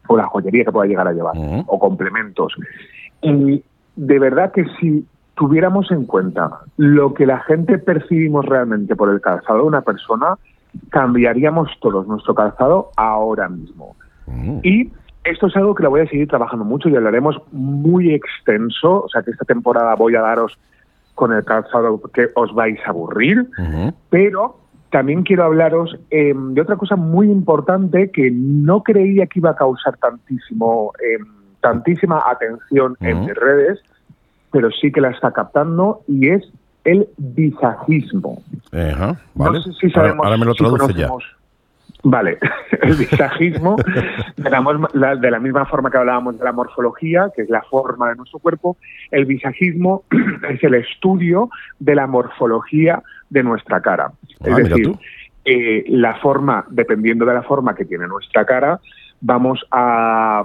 o 0.07 0.17
la 0.17 0.27
joyería 0.27 0.65
que 0.65 0.73
pueda 0.73 0.87
llegar 0.87 1.09
a 1.09 1.13
llevar, 1.13 1.35
o 1.67 1.79
complementos. 1.79 2.55
Y 3.23 3.65
de 3.97 4.19
verdad 4.19 4.53
que 4.53 4.65
si 4.79 5.07
tuviéramos 5.35 5.91
en 5.91 6.05
cuenta 6.05 6.61
lo 6.77 7.15
que 7.15 7.27
la 7.27 7.41
gente 7.41 7.79
percibimos 7.79 8.45
realmente 8.45 8.95
por 8.95 9.11
el 9.11 9.21
calzado 9.21 9.61
de 9.61 9.65
una 9.65 9.81
persona, 9.81 10.37
cambiaríamos 10.91 11.71
todos 11.81 12.07
nuestro 12.07 12.35
calzado 12.35 12.91
ahora 12.97 13.49
mismo. 13.49 13.97
Mm. 14.27 14.59
Y 14.63 14.93
esto 15.25 15.47
es 15.47 15.57
algo 15.57 15.75
que 15.75 15.83
lo 15.83 15.91
voy 15.91 16.01
a 16.01 16.09
seguir 16.09 16.29
trabajando 16.29 16.65
mucho 16.65 16.89
y 16.89 16.97
hablaremos 16.97 17.41
muy 17.53 18.13
extenso. 18.13 19.05
O 19.05 19.09
sea 19.09 19.23
que 19.23 19.31
esta 19.31 19.45
temporada 19.45 19.95
voy 19.95 20.17
a 20.17 20.21
daros 20.21 20.59
con 21.15 21.33
el 21.33 21.45
calzado 21.45 22.01
que 22.13 22.31
os 22.35 22.55
vais 22.55 22.81
a 22.87 22.91
aburrir, 22.91 23.47
pero 24.09 24.57
también 24.91 25.23
quiero 25.23 25.45
hablaros 25.45 25.97
em, 26.11 26.55
de 26.55 26.61
otra 26.61 26.77
cosa 26.77 26.97
muy 26.97 27.31
importante 27.31 28.11
que 28.11 28.31
no 28.31 28.83
creía 28.83 29.27
que 29.27 29.39
iba 29.39 29.51
a 29.51 29.57
causar 29.57 29.97
tantísimo, 29.99 30.93
em, 31.01 31.27
tantísima 31.61 32.23
atención 32.27 32.97
en 33.01 33.21
mis 33.21 33.35
redes, 33.35 33.81
pero 34.51 34.71
sí 34.71 34.91
que 34.91 35.01
la 35.01 35.11
está 35.11 35.33
captando 35.33 36.03
y 36.09 36.29
es 36.29 36.43
el 36.85 37.09
visajismo. 37.17 38.43
vale. 38.71 39.59
No 39.59 39.63
sé 39.63 39.73
si 39.73 39.91
sabemos, 39.91 40.25
ahora, 40.25 40.37
me 40.37 40.45
lo 40.47 40.55
traduce 40.55 40.95
ya. 40.95 41.09
Vale, 42.05 42.39
el 42.83 42.95
visajismo, 42.97 43.77
de 44.37 44.51
la, 44.51 45.17
de 45.17 45.31
la, 45.31 45.39
misma 45.39 45.67
forma 45.67 45.91
que 45.91 45.99
hablábamos 45.99 46.39
de 46.39 46.45
la 46.45 46.53
morfología, 46.53 47.31
que 47.35 47.43
es 47.43 47.51
la 47.51 47.63
forma 47.63 48.09
de 48.09 48.17
nuestro 48.17 48.41
cuerpo, 48.41 48.77
el 49.11 49.25
visajismo 49.25 50.05
es 50.51 50.63
el 50.65 50.75
estudio 50.75 51.49
de 51.79 51.95
la 51.95 52.07
morfología 52.07 53.03
de 53.31 53.43
nuestra 53.43 53.81
cara. 53.81 54.13
Ah, 54.41 54.49
es 54.49 54.57
decir, 54.57 54.93
eh, 55.45 55.85
la 55.89 56.17
forma, 56.17 56.65
dependiendo 56.71 57.25
de 57.25 57.35
la 57.35 57.43
forma 57.43 57.75
que 57.75 57.85
tiene 57.85 58.09
nuestra 58.09 58.45
cara, 58.45 58.81
vamos 59.21 59.65
a 59.71 60.45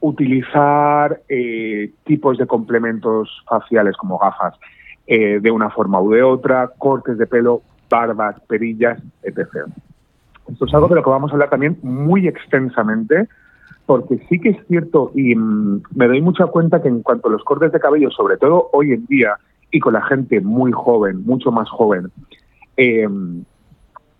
utilizar 0.00 1.22
eh, 1.28 1.90
tipos 2.04 2.36
de 2.36 2.46
complementos 2.46 3.42
faciales 3.48 3.96
como 3.96 4.18
gafas 4.18 4.54
eh, 5.06 5.40
de 5.40 5.50
una 5.50 5.70
forma 5.70 6.00
u 6.00 6.10
de 6.10 6.22
otra, 6.22 6.70
cortes 6.78 7.18
de 7.18 7.26
pelo, 7.26 7.62
barbas, 7.90 8.40
perillas, 8.48 9.00
etc. 9.22 9.66
Esto 10.48 10.66
es 10.66 10.74
algo 10.74 10.88
de 10.88 10.96
lo 10.96 11.02
que 11.02 11.10
vamos 11.10 11.30
a 11.30 11.34
hablar 11.34 11.50
también 11.50 11.78
muy 11.82 12.28
extensamente, 12.28 13.28
porque 13.86 14.18
sí 14.28 14.38
que 14.38 14.50
es 14.50 14.66
cierto 14.68 15.10
y 15.14 15.34
mm, 15.34 15.82
me 15.94 16.08
doy 16.08 16.20
mucha 16.20 16.46
cuenta 16.46 16.80
que 16.82 16.88
en 16.88 17.02
cuanto 17.02 17.28
a 17.28 17.32
los 17.32 17.44
cortes 17.44 17.72
de 17.72 17.80
cabello, 17.80 18.10
sobre 18.10 18.36
todo 18.36 18.70
hoy 18.72 18.92
en 18.92 19.06
día, 19.06 19.36
y 19.70 19.80
con 19.80 19.94
la 19.94 20.02
gente 20.02 20.40
muy 20.40 20.70
joven, 20.72 21.24
mucho 21.24 21.50
más 21.50 21.68
joven, 21.68 22.10
eh, 22.76 23.08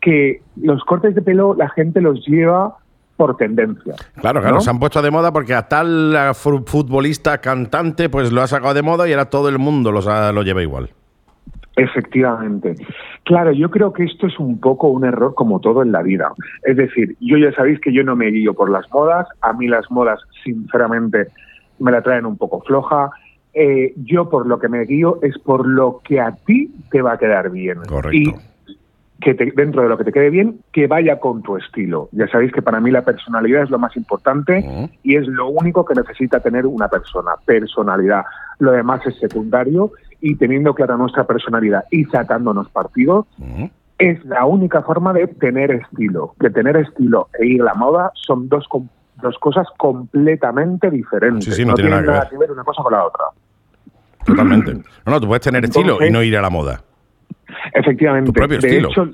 que 0.01 0.43
los 0.57 0.83
cortes 0.85 1.15
de 1.15 1.23
pelo 1.23 1.55
la 1.55 1.69
gente 1.69 2.01
los 2.01 2.27
lleva 2.27 2.77
por 3.23 3.37
tendencia. 3.37 3.95
Claro, 4.21 4.41
claro, 4.41 4.61
se 4.61 4.69
han 4.69 4.81
puesto 4.81 5.01
de 5.01 5.13
moda 5.13 5.33
porque 5.33 5.55
a 5.55 5.69
tal 5.69 6.13
futbolista, 6.35 7.39
cantante, 7.39 8.09
pues 8.09 8.33
lo 8.33 8.43
ha 8.43 8.49
sacado 8.49 8.75
de 8.75 8.83
moda 8.83 9.09
y 9.09 9.13
ahora 9.13 9.31
todo 9.31 9.49
el 9.49 9.61
mundo 9.61 9.93
lo, 9.93 10.01
lo 10.33 10.43
lleva 10.43 10.61
igual. 10.61 10.91
Efectivamente. 11.77 12.75
Claro, 13.23 13.53
yo 13.53 13.71
creo 13.71 13.93
que 13.93 14.03
esto 14.03 14.27
es 14.27 14.37
un 14.41 14.59
poco 14.59 14.89
un 14.89 15.05
error 15.05 15.35
como 15.37 15.61
todo 15.61 15.83
en 15.83 15.93
la 15.93 16.03
vida. 16.03 16.33
Es 16.65 16.77
decir, 16.77 17.17
yo 17.21 17.39
ya 17.39 17.53
sabéis 17.53 17.79
que 17.81 17.93
yo 17.93 18.03
no 18.03 18.17
me 18.17 18.27
guío 18.27 18.55
por 18.55 18.69
las 18.69 18.91
modas. 18.93 19.29
A 19.41 19.53
mí 19.53 19.69
las 19.69 19.89
modas, 19.89 20.19
sinceramente, 20.43 21.29
me 21.79 21.93
la 21.93 22.03
traen 22.03 22.27
un 22.27 22.37
poco 22.37 22.61
floja. 22.63 23.13
Eh, 23.55 23.95
yo 23.99 24.29
por 24.31 24.49
lo 24.49 24.59
que 24.59 24.69
me 24.69 24.85
guío 24.85 25.21
es 25.23 25.39
por 25.39 25.65
lo 25.65 26.01
que 26.03 26.21
a 26.21 26.33
ti 26.33 26.75
te 26.91 27.03
va 27.03 27.13
a 27.13 27.19
quedar 27.19 27.51
bien. 27.51 27.83
Correcto 27.87 28.52
que 29.21 29.35
dentro 29.35 29.83
de 29.83 29.89
lo 29.89 29.97
que 29.97 30.05
te 30.05 30.13
quede 30.13 30.31
bien, 30.31 30.61
que 30.73 30.87
vaya 30.87 31.21
con 31.21 31.43
tu 31.43 31.57
estilo. 31.57 32.09
Ya 32.13 32.27
sabéis 32.29 32.53
que 32.53 32.63
para 32.63 32.81
mí 32.81 32.91
la 32.91 33.03
personalidad 33.03 33.63
es 33.63 33.71
lo 33.71 33.79
más 33.79 33.97
importante 33.97 34.91
y 35.03 35.17
es 35.17 35.27
lo 35.29 35.49
único 35.49 35.85
que 35.85 35.95
necesita 35.95 36.41
tener 36.41 36.67
una 36.67 36.89
persona, 36.89 37.33
personalidad. 37.45 38.25
Lo 38.59 38.73
demás 38.73 39.07
es 39.07 39.17
secundario 39.19 39.93
y 40.21 40.37
teniendo 40.37 40.75
clara 40.75 40.97
nuestra 40.97 41.25
personalidad 41.25 41.85
y 41.91 42.05
sacándonos 42.07 42.69
partido, 42.71 43.27
es 43.99 44.25
la 44.25 44.45
única 44.45 44.83
forma 44.83 45.13
de 45.13 45.29
tener 45.29 45.71
estilo. 45.71 46.35
Que 46.41 46.51
tener 46.51 46.77
estilo 46.77 47.29
e 47.39 47.47
ir 47.47 47.63
a 47.63 47.67
la 47.67 47.75
moda 47.75 48.11
son 48.15 48.49
dos, 48.49 48.67
dos 49.21 49.39
cosas 49.39 49.67
completamente 49.79 50.91
diferentes. 50.91 51.59
no, 51.65 51.75
tiene 51.75 51.91
nada 51.91 52.29
que 52.29 52.37
ver 52.37 52.51
una 52.51 52.65
cosa 52.65 52.83
con 52.83 52.93
la 52.93 53.05
otra. 53.05 53.25
Totalmente. 54.27 54.73
No, 55.05 55.13
no, 55.13 55.21
tú 55.21 55.27
puedes 55.27 55.43
tener 55.43 55.65
estilo 55.65 56.05
y 56.05 56.11
no 56.11 56.23
ir 56.23 56.37
a 56.37 56.43
la 56.43 56.51
moda. 56.51 56.81
Efectivamente. 57.75 58.59
de 58.61 58.79
hecho, 58.79 59.09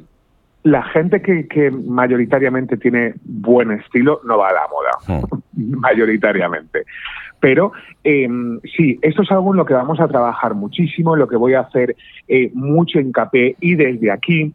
la 0.65 0.83
gente 0.83 1.23
que, 1.23 1.71
mayoritariamente 1.71 2.77
tiene 2.77 3.15
buen 3.25 3.71
estilo 3.73 4.21
no 4.25 4.39
va 4.39 4.49
a 4.49 4.53
la 4.53 4.69
moda, 4.69 5.23
hmm. 5.23 5.77
mayoritariamente. 5.81 6.85
Pero 7.41 7.73
em, 8.03 8.59
sí, 8.77 8.99
esto 9.01 9.23
es 9.23 9.31
algo 9.31 9.53
en 9.53 9.59
lo 9.59 9.65
que 9.65 9.75
vamos 9.75 10.01
a 10.01 10.09
trabajar 10.09 10.55
muchísimo, 10.55 11.15
en 11.15 11.21
lo 11.21 11.29
que 11.29 11.37
voy 11.37 11.55
a 11.55 11.61
hacer 11.61 11.95
eh, 12.27 12.51
mucho 12.53 12.99
hincapié 12.99 13.55
y 13.61 13.77
desde 13.77 14.11
aquí 14.11 14.53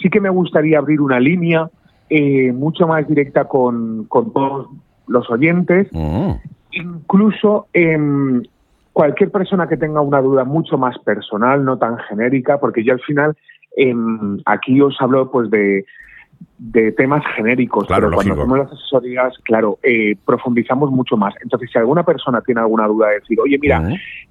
sí 0.00 0.08
que 0.08 0.20
me 0.20 0.30
gustaría 0.30 0.78
abrir 0.78 1.00
una 1.00 1.20
línea 1.20 1.68
eh, 2.08 2.52
mucho 2.52 2.86
más 2.86 3.06
directa 3.06 3.44
con, 3.44 4.06
todos 4.08 4.68
los 5.06 5.30
oyentes, 5.30 5.88
hmm. 5.92 6.32
incluso 6.72 7.66
em, 7.74 8.42
cualquier 8.92 9.30
persona 9.30 9.68
que 9.68 9.76
tenga 9.76 10.00
una 10.00 10.20
duda 10.20 10.44
mucho 10.44 10.78
más 10.78 10.98
personal, 10.98 11.64
no 11.64 11.78
tan 11.78 11.98
genérica, 11.98 12.58
porque 12.58 12.84
yo 12.84 12.92
al 12.92 13.00
final 13.00 13.36
em, 13.76 14.38
aquí 14.44 14.80
os 14.80 14.96
hablo 15.00 15.30
pues 15.30 15.50
de 15.50 15.84
de 16.58 16.92
temas 16.92 17.24
genéricos, 17.34 17.86
claro, 17.86 18.06
pero 18.06 18.16
cuando 18.16 18.34
hacemos 18.34 18.58
las 18.58 18.72
asesorías, 18.72 19.34
claro, 19.42 19.80
eh, 19.82 20.14
profundizamos 20.24 20.92
mucho 20.92 21.16
más. 21.16 21.34
Entonces, 21.42 21.68
si 21.72 21.78
alguna 21.78 22.04
persona 22.04 22.40
tiene 22.40 22.60
alguna 22.60 22.86
duda 22.86 23.08
de 23.08 23.14
decir, 23.20 23.40
oye, 23.40 23.58
mira, 23.60 23.82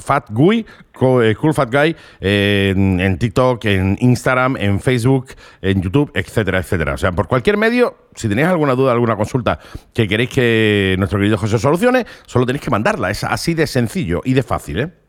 Fat 0.00 0.30
Gui, 0.30 0.64
eh, 1.20 1.34
Cool 1.38 1.52
Fat 1.52 1.70
Guy, 1.70 1.94
en, 2.20 3.18
TikTok, 3.18 3.62
en 3.66 3.98
Instagram, 4.00 4.56
en 4.56 4.80
Facebook, 4.80 5.26
en 5.60 5.82
YouTube, 5.82 6.10
etcétera, 6.14 6.60
etcétera. 6.60 6.94
O 6.94 6.96
sea, 6.96 7.12
por 7.12 7.28
cualquier 7.28 7.58
medio, 7.58 7.94
si 8.14 8.28
tenéis 8.30 8.48
alguna 8.48 8.74
duda, 8.74 8.92
alguna 8.92 9.16
consulta 9.16 9.58
que 9.92 10.08
queréis 10.08 10.30
que 10.30 10.94
nuestro 10.98 11.18
querido 11.18 11.36
José 11.36 11.58
solucione, 11.58 12.06
solo 12.24 12.46
tenéis 12.46 12.64
que 12.64 12.70
mandarla. 12.70 13.10
Es 13.10 13.22
así 13.22 13.52
de 13.52 13.66
sencillo 13.66 14.22
y 14.24 14.32
de 14.32 14.42
fácil, 14.42 14.80
¿eh? 14.80 15.05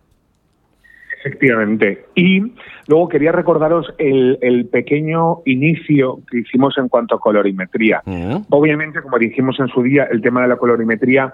Efectivamente. 1.20 2.06
Y 2.16 2.54
luego 2.88 3.10
quería 3.10 3.32
recordaros 3.32 3.94
el, 3.98 4.68
pequeño 4.72 5.40
inicio 5.46 6.20
que 6.30 6.40
hicimos 6.40 6.78
en 6.78 6.90
cuanto 6.90 7.16
a 7.16 7.20
colorimetría. 7.20 8.02
Obviamente, 8.50 9.02
como 9.02 9.18
dijimos 9.18 9.60
en 9.60 9.68
su 9.68 9.82
día, 9.82 10.08
el 10.12 10.22
tema 10.22 10.42
de 10.42 10.50
la 10.50 10.58
colorimetría 10.58 11.34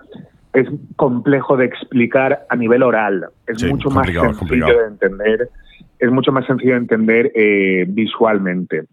es 0.54 0.68
complejo 0.96 1.58
de 1.58 1.66
explicar 1.66 2.46
a 2.50 2.56
nivel 2.56 2.84
oral. 2.84 3.26
Es 3.48 3.64
mucho 3.64 3.90
más 3.90 4.08
sencillo 4.08 4.68
de 4.68 4.86
entender. 4.88 5.50
Es 6.00 6.12
mucho 6.12 6.32
más 6.32 6.46
sencillo 6.46 6.74
de 6.74 6.80
entender 6.80 7.32
eh, 7.36 7.86
visualmente. 7.88 8.86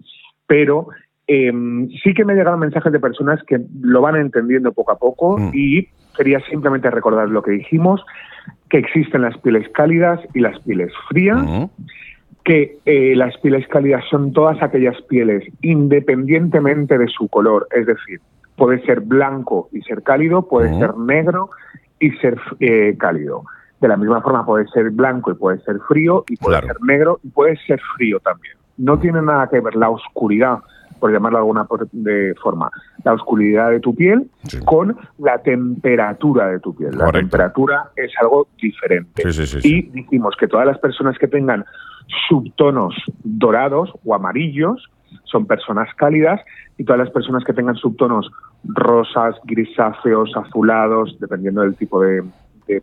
Pero 0.47 0.89
em, 1.27 1.89
sí 2.03 2.15
que 2.15 2.25
me 2.25 2.35
llegaron 2.35 2.61
mensajes 2.61 2.93
de 2.93 2.99
personas 2.99 3.41
que 3.47 3.61
lo 3.81 4.01
van 4.01 4.17
entendiendo 4.17 4.73
poco 4.73 4.93
a 4.93 4.99
poco 4.99 5.39
mm. 5.39 5.51
y 5.55 5.89
quería 6.17 6.41
simplemente 6.49 6.91
recordar 6.91 7.29
lo 7.29 7.43
que 7.43 7.53
dijimos 7.53 8.05
que 8.71 8.79
existen 8.79 9.23
las 9.23 9.37
pieles 9.39 9.69
cálidas 9.71 10.21
y 10.33 10.41
las 10.41 10.59
pieles 10.61 10.93
frías, 11.09 11.45
que 12.45 12.79
eh, 12.87 13.15
las 13.17 13.37
pieles 13.39 13.67
cálidas 13.69 14.05
son 14.09 14.33
todas 14.33 14.63
aquellas 14.63 15.01
pieles 15.03 15.45
independientemente 15.61 16.97
de 16.97 17.09
su 17.09 17.29
color, 17.29 17.67
es 17.73 17.87
decir, 17.87 18.21
puede 18.57 18.81
ser 18.87 19.01
blanco 19.01 19.69
y 19.73 19.83
ser 19.83 20.03
cálido, 20.03 20.49
puede 20.49 20.79
ser 20.79 20.97
negro 20.97 21.51
y 21.99 22.11
ser 22.13 22.39
eh, 22.61 22.97
cálido. 22.99 23.45
De 23.81 23.89
la 23.89 23.97
misma 23.97 24.21
forma 24.21 24.45
puede 24.45 24.69
ser 24.69 24.91
blanco 24.91 25.33
y 25.33 25.35
puede 25.35 25.59
ser 25.61 25.79
frío 25.89 26.25
y 26.29 26.37
puede 26.37 26.61
ser 26.61 26.77
negro 26.83 27.19
y 27.23 27.29
puede 27.29 27.57
ser 27.67 27.81
frío 27.97 28.21
también. 28.21 28.55
No 28.77 28.99
tiene 28.99 29.21
nada 29.23 29.49
que 29.49 29.61
ver 29.61 29.75
la 29.75 29.91
oscuridad 29.91 30.59
por 31.01 31.13
llamarlo 31.13 31.39
de 31.39 31.43
alguna 31.43 31.67
de 31.93 32.35
forma, 32.41 32.71
la 33.05 33.15
oscuridad 33.15 33.71
de 33.71 33.81
tu 33.81 33.95
piel 33.95 34.31
con 34.65 34.97
la 35.19 35.39
temperatura 35.39 36.49
de 36.49 36.61
tu 36.61 36.75
piel. 36.75 36.97
La 36.97 37.11
temperatura 37.11 37.91
es 37.97 38.13
algo 38.21 38.49
diferente. 38.61 39.23
y 39.65 39.83
dijimos 39.83 40.37
que 40.39 40.47
todas 40.47 40.67
las 40.67 40.79
personas 40.79 41.19
que 41.19 41.27
tengan 41.27 41.65
subtonos 42.29 42.95
dorados 43.25 43.93
o 44.05 44.15
amarillos 44.15 44.91
son 45.25 45.47
personas 45.47 45.89
cálidas 45.97 46.41
y 46.79 46.85
todas 46.85 46.99
las 46.99 47.11
personas 47.11 47.45
que 47.45 47.53
tengan 47.53 47.77
subtonos 47.77 48.31
rosas, 48.65 49.37
grisáceos, 49.45 50.33
azulados, 50.37 51.17
dependiendo 51.21 51.63
del 51.63 51.77
tipo 51.77 52.01
de, 52.01 52.23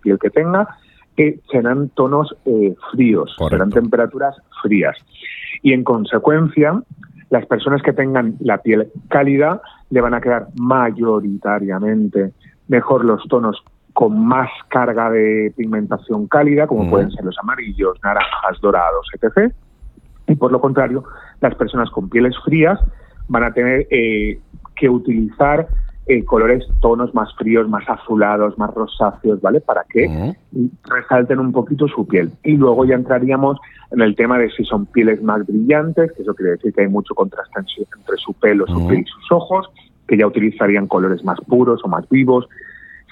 piel 0.02 0.20
que 0.20 0.30
tenga, 0.30 0.68
que 1.16 1.40
serán 1.50 1.90
tonos 1.90 2.36
eh, 2.46 2.76
fríos, 2.92 3.36
serán 3.50 3.70
temperaturas 3.70 4.36
frías. 4.62 4.98
Y 5.62 5.74
en 5.74 5.84
consecuencia, 5.84 6.82
las 7.30 7.46
personas 7.46 7.82
que 7.82 7.94
tengan 7.94 8.36
la 8.40 8.60
piel 8.60 8.90
cálida 9.10 9.62
le 9.90 10.02
van 10.02 10.14
a 10.14 10.22
quedar 10.22 10.48
mayoritariamente 10.60 12.32
mejor 12.68 13.06
los 13.06 13.24
tonos 13.28 13.64
con 13.94 14.28
más 14.28 14.50
carga 14.68 15.10
de 15.10 15.52
pigmentación 15.58 16.28
cálida, 16.28 16.68
como 16.68 16.88
pueden 16.90 17.10
ser 17.12 17.26
los 17.26 17.36
amarillos, 17.40 17.98
naranjas, 18.04 18.62
dorados, 18.62 19.08
etc. 19.14 19.52
Y 20.28 20.36
por 20.36 20.52
lo 20.52 20.62
contrario, 20.62 21.04
las 21.42 21.56
personas 21.56 21.90
con 21.90 22.08
pieles 22.08 22.36
frías 22.46 22.80
van 23.28 23.44
a 23.44 23.54
tener 23.54 23.88
eh, 23.90 24.40
que 24.76 24.88
utilizar 24.88 25.68
colores, 26.26 26.66
tonos 26.82 27.14
más 27.14 27.34
fríos, 27.36 27.68
más 27.68 27.88
azulados, 27.90 28.58
más 28.58 28.74
rosáceos, 28.74 29.42
¿vale? 29.42 29.60
Para 29.60 29.84
que 29.90 30.36
resalten 30.86 31.40
un 31.40 31.52
poquito 31.52 31.88
su 31.88 32.08
piel. 32.08 32.32
Y 32.44 32.56
luego 32.56 32.86
ya 32.86 32.96
entraríamos 32.96 33.58
en 33.92 34.02
el 34.02 34.16
tema 34.16 34.38
de 34.38 34.50
si 34.52 34.64
son 34.64 34.86
pieles 34.86 35.22
más 35.22 35.46
brillantes, 35.46 36.12
que 36.14 36.22
eso 36.22 36.34
quiere 36.34 36.54
decir 36.54 36.74
que 36.74 36.82
hay 36.82 36.88
mucho 36.88 37.14
contraste 37.14 37.60
entre 37.60 38.18
su 38.18 38.34
pelo, 38.34 38.66
su 38.68 38.88
piel 38.88 39.02
y 39.02 39.06
sus 39.06 39.32
ojos, 39.32 39.70
que 40.08 40.18
ya 40.18 40.28
utilizarían 40.28 40.88
colores 40.88 41.24
más 41.24 41.40
puros 41.42 41.82
o 41.84 41.88
más 41.88 42.08
vivos. 42.10 42.48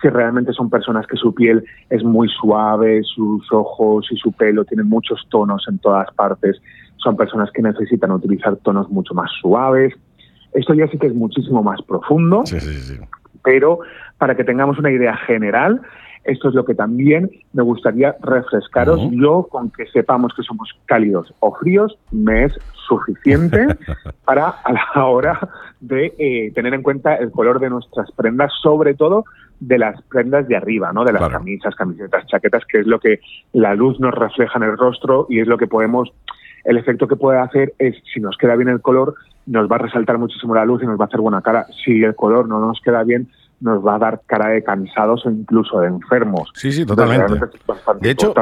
Si 0.01 0.09
realmente 0.09 0.53
son 0.53 0.69
personas 0.69 1.05
que 1.07 1.17
su 1.17 1.33
piel 1.33 1.63
es 1.89 2.03
muy 2.03 2.29
suave, 2.29 3.01
sus 3.03 3.51
ojos 3.51 4.07
y 4.11 4.17
su 4.17 4.31
pelo 4.31 4.63
tienen 4.63 4.87
muchos 4.87 5.25
tonos 5.29 5.65
en 5.69 5.79
todas 5.79 6.11
partes, 6.13 6.61
son 6.97 7.17
personas 7.17 7.51
que 7.51 7.61
necesitan 7.61 8.11
utilizar 8.11 8.55
tonos 8.57 8.89
mucho 8.89 9.13
más 9.13 9.29
suaves 9.41 9.93
esto 10.55 10.73
ya 10.73 10.87
sí 10.87 10.97
que 10.97 11.07
es 11.07 11.13
muchísimo 11.13 11.61
más 11.63 11.81
profundo, 11.83 12.43
pero 13.43 13.79
para 14.17 14.35
que 14.35 14.43
tengamos 14.43 14.79
una 14.79 14.91
idea 14.91 15.15
general, 15.17 15.81
esto 16.23 16.49
es 16.49 16.55
lo 16.55 16.65
que 16.65 16.73
también 16.73 17.29
me 17.53 17.61
gustaría 17.61 18.15
refrescaros. 18.21 18.99
Yo, 19.11 19.47
con 19.49 19.69
que 19.69 19.85
sepamos 19.87 20.33
que 20.35 20.41
somos 20.41 20.69
cálidos 20.85 21.31
o 21.39 21.53
fríos, 21.55 21.97
me 22.11 22.45
es 22.45 22.53
suficiente 22.87 23.67
para 24.25 24.49
a 24.49 24.73
la 24.73 25.05
hora 25.05 25.39
de 25.79 26.13
eh, 26.17 26.51
tener 26.55 26.73
en 26.73 26.81
cuenta 26.81 27.15
el 27.15 27.31
color 27.31 27.59
de 27.59 27.69
nuestras 27.69 28.11
prendas, 28.11 28.51
sobre 28.61 28.95
todo 28.95 29.25
de 29.59 29.77
las 29.77 30.01
prendas 30.03 30.47
de 30.47 30.55
arriba, 30.55 30.91
¿no? 30.91 31.05
De 31.05 31.13
las 31.13 31.29
camisas, 31.29 31.75
camisetas, 31.75 32.25
chaquetas, 32.25 32.65
que 32.65 32.79
es 32.79 32.87
lo 32.87 32.99
que 32.99 33.19
la 33.53 33.75
luz 33.75 33.99
nos 33.99 34.13
refleja 34.13 34.57
en 34.57 34.63
el 34.63 34.77
rostro 34.77 35.27
y 35.29 35.39
es 35.39 35.47
lo 35.47 35.57
que 35.57 35.67
podemos 35.67 36.11
el 36.65 36.77
efecto 36.77 37.07
que 37.07 37.15
puede 37.15 37.39
hacer 37.39 37.73
es, 37.77 37.95
si 38.11 38.19
nos 38.19 38.35
queda 38.37 38.55
bien 38.55 38.69
el 38.69 38.81
color, 38.81 39.15
nos 39.45 39.69
va 39.69 39.75
a 39.75 39.79
resaltar 39.79 40.17
muchísimo 40.17 40.55
la 40.55 40.65
luz 40.65 40.81
y 40.83 40.85
nos 40.85 40.99
va 40.99 41.05
a 41.05 41.07
hacer 41.07 41.19
buena 41.19 41.41
cara. 41.41 41.67
Si 41.83 42.03
el 42.03 42.15
color 42.15 42.47
no 42.47 42.59
nos 42.59 42.81
queda 42.81 43.03
bien, 43.03 43.27
nos 43.59 43.85
va 43.85 43.95
a 43.95 43.99
dar 43.99 44.21
cara 44.25 44.49
de 44.49 44.63
cansados 44.63 45.25
o 45.25 45.31
incluso 45.31 45.79
de 45.79 45.87
enfermos. 45.87 46.49
Sí, 46.53 46.71
sí, 46.71 46.85
totalmente. 46.85 47.39
de 48.01 48.09
hecho, 48.09 48.33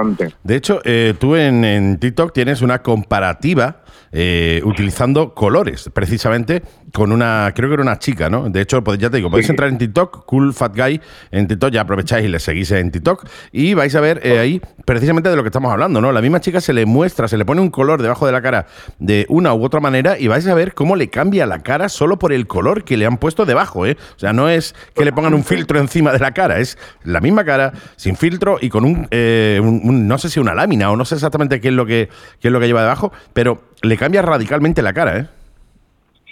de 0.43 0.55
hecho 0.55 0.79
eh, 0.83 1.13
tú 1.19 1.35
en, 1.35 1.63
en 1.63 1.99
TikTok 1.99 2.33
tienes 2.33 2.61
una 2.61 2.81
comparativa 2.81 3.83
eh, 4.15 4.61
utilizando 4.63 5.33
colores, 5.33 5.89
precisamente 5.91 6.61
con 6.93 7.11
una, 7.11 7.51
creo 7.55 7.67
que 7.67 7.73
era 7.73 7.81
una 7.81 7.97
chica, 7.97 8.29
¿no? 8.29 8.47
De 8.47 8.61
hecho, 8.61 8.83
pues 8.83 8.99
ya 8.99 9.09
te 9.09 9.17
digo, 9.17 9.31
podéis 9.31 9.49
entrar 9.49 9.69
en 9.69 9.79
TikTok, 9.79 10.25
Cool 10.25 10.53
Fat 10.53 10.77
Guy, 10.77 11.01
en 11.31 11.47
TikTok, 11.47 11.71
ya 11.71 11.81
aprovecháis 11.81 12.23
y 12.23 12.27
le 12.27 12.39
seguís 12.39 12.69
en 12.69 12.91
TikTok, 12.91 13.25
y 13.51 13.73
vais 13.73 13.95
a 13.95 14.01
ver 14.01 14.19
eh, 14.23 14.37
ahí 14.37 14.61
precisamente 14.85 15.31
de 15.31 15.35
lo 15.35 15.41
que 15.41 15.47
estamos 15.47 15.71
hablando, 15.71 15.99
¿no? 15.99 16.11
La 16.11 16.21
misma 16.21 16.39
chica 16.41 16.61
se 16.61 16.73
le 16.73 16.85
muestra, 16.85 17.27
se 17.27 17.37
le 17.37 17.45
pone 17.45 17.61
un 17.61 17.71
color 17.71 18.03
debajo 18.03 18.27
de 18.27 18.33
la 18.33 18.43
cara 18.43 18.67
de 18.99 19.25
una 19.29 19.51
u 19.55 19.63
otra 19.63 19.79
manera 19.79 20.19
y 20.19 20.27
vais 20.27 20.45
a 20.45 20.53
ver 20.53 20.75
cómo 20.75 20.95
le 20.95 21.09
cambia 21.09 21.47
la 21.47 21.63
cara 21.63 21.89
solo 21.89 22.19
por 22.19 22.33
el 22.33 22.45
color 22.45 22.83
que 22.83 22.97
le 22.97 23.07
han 23.07 23.17
puesto 23.17 23.47
debajo, 23.47 23.87
¿eh? 23.87 23.97
O 24.15 24.19
sea, 24.19 24.31
no 24.31 24.47
es 24.47 24.75
que 24.93 25.02
le 25.05 25.13
pongan 25.13 25.33
un 25.33 25.43
filtro 25.43 25.79
encima 25.79 26.11
de 26.11 26.19
la 26.19 26.31
cara, 26.31 26.59
es 26.59 26.77
la 27.03 27.21
misma 27.21 27.43
cara, 27.43 27.71
sin 27.95 28.15
filtro 28.15 28.57
y 28.61 28.69
con 28.69 28.85
un, 28.85 29.07
eh, 29.11 29.59
no 29.63 30.17
sé 30.17 30.29
si 30.29 30.39
una 30.39 30.53
lámina 30.53 30.91
o 30.91 30.95
no 30.95 31.05
sé 31.05 31.15
exactamente 31.15 31.59
qué 31.61 31.69
es 31.69 31.73
lo 31.73 31.85
que, 31.85 32.09
qué 32.39 32.47
es 32.49 32.51
lo 32.51 32.59
que 32.59 32.67
lleva 32.67 32.81
debajo, 32.81 33.11
pero 33.33 33.61
le 33.81 33.97
cambia 33.97 34.21
radicalmente 34.21 34.81
la 34.81 34.93
cara, 34.93 35.19
¿eh? 35.19 35.27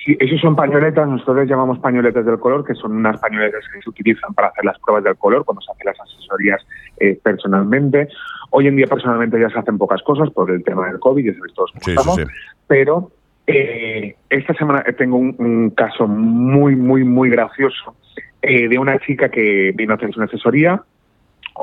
Sí, 0.04 0.18
esos 0.20 0.42
son 0.42 0.56
pañoletas, 0.56 1.08
nosotros 1.08 1.48
llamamos 1.48 1.78
pañoletas 1.78 2.26
del 2.26 2.40
color, 2.40 2.66
que 2.66 2.74
son 2.74 2.94
unas 2.94 3.20
pañoletas 3.20 3.64
que 3.72 3.82
se 3.82 3.90
utilizan 3.90 4.34
para 4.34 4.48
hacer 4.48 4.66
las 4.66 4.80
pruebas 4.80 5.04
del 5.04 5.16
color 5.16 5.46
cuando 5.46 5.62
se 5.62 5.72
hacen 5.72 5.86
las 5.86 6.00
asesorías 6.00 6.66
eh, 7.00 7.20
personalmente. 7.22 8.08
Hoy 8.50 8.68
en 8.68 8.78
día 8.78 8.88
personalmente 8.88 9.40
ya 9.40 9.50
se 9.50 9.60
hacen 9.60 9.78
pocas 9.78 10.02
cosas 10.02 10.32
por 10.32 10.50
el 10.50 10.64
tema 10.64 10.88
del 10.88 11.00
COVID, 11.00 11.24
ya 11.24 11.34
sabéis 11.34 11.54
todos 11.54 11.72
cómo 11.72 11.88
estamos, 11.88 12.22
pero 12.66 13.12
eh, 13.46 14.16
esta 14.30 14.54
semana 14.56 14.84
tengo 14.98 15.18
un, 15.18 15.72
caso 15.72 16.08
muy, 16.08 16.76
muy, 16.76 17.04
muy 17.04 17.30
gracioso 17.30 17.96
eh, 18.42 18.68
de 18.68 18.78
una 18.78 18.98
chica 19.00 19.30
que 19.30 19.72
vino 19.76 19.94
a 19.94 19.96
hacer 19.96 20.10
una 20.16 20.26
asesoría 20.26 20.82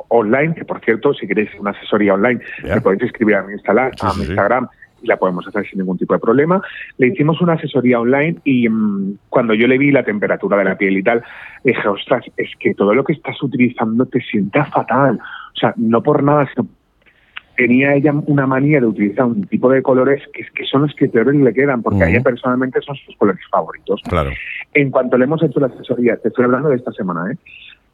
online, 0.09 0.55
que 0.55 0.65
por 0.65 0.81
cierto, 0.81 1.15
si 1.15 1.27
queréis 1.27 1.51
una 1.59 1.71
asesoría 1.71 2.15
online, 2.15 2.41
me 2.63 2.81
podéis 2.81 3.03
escribir 3.03 3.37
a 3.37 3.43
mi, 3.43 3.55
Instagram, 3.55 3.93
a 4.01 4.15
mi 4.15 4.25
Instagram 4.25 4.69
y 5.03 5.07
la 5.07 5.17
podemos 5.17 5.47
hacer 5.47 5.67
sin 5.69 5.79
ningún 5.79 5.99
tipo 5.99 6.15
de 6.15 6.21
problema. 6.21 6.61
Le 6.99 7.09
hicimos 7.09 7.41
una 7.41 7.55
asesoría 7.55 8.01
online 8.01 8.39
y 8.45 8.69
mm, 8.69 9.19
cuando 9.29 9.55
yo 9.55 9.67
le 9.67 9.79
vi 9.79 9.91
la 9.91 10.05
temperatura 10.05 10.57
de 10.59 10.65
la 10.65 10.77
piel 10.77 10.99
y 10.99 11.03
tal, 11.03 11.23
dije, 11.65 11.89
ostras, 11.89 12.25
es 12.37 12.51
que 12.59 12.75
todo 12.75 12.95
lo 12.95 13.05
que 13.05 13.13
estás 13.13 13.41
utilizando 13.43 14.07
te 14.07 14.21
sienta 14.21 14.65
fatal. 14.67 15.19
O 15.55 15.59
sea, 15.59 15.75
no 15.77 16.03
por 16.03 16.23
nada, 16.23 16.49
sino 16.55 16.69
tenía 17.59 17.93
ella 17.97 18.15
una 18.27 18.47
manía 18.47 18.79
de 18.81 18.87
utilizar 18.87 19.25
un 19.27 19.45
tipo 19.49 19.69
de 19.69 19.83
colores 19.83 20.23
que, 20.33 20.45
que 20.55 20.65
son 20.65 20.83
los 20.83 20.95
que 20.95 21.09
peor 21.09 21.35
le 21.35 21.53
quedan, 21.53 21.83
porque 21.83 22.05
a 22.05 22.09
ella 22.09 22.23
personalmente 22.23 22.81
son 22.81 22.95
sus 22.95 23.17
colores 23.17 23.41
favoritos. 23.51 24.01
Claro. 24.09 24.31
En 24.75 24.93
cuanto 24.93 25.19
le 25.19 25.25
hemos 25.25 25.43
hecho 25.43 25.59
la 25.59 25.67
asesoría, 25.67 26.17
te 26.19 26.29
estoy 26.29 26.45
hablando 26.45 26.69
de 26.69 26.77
esta 26.77 26.93
semana, 26.93 27.33
¿eh? 27.33 27.37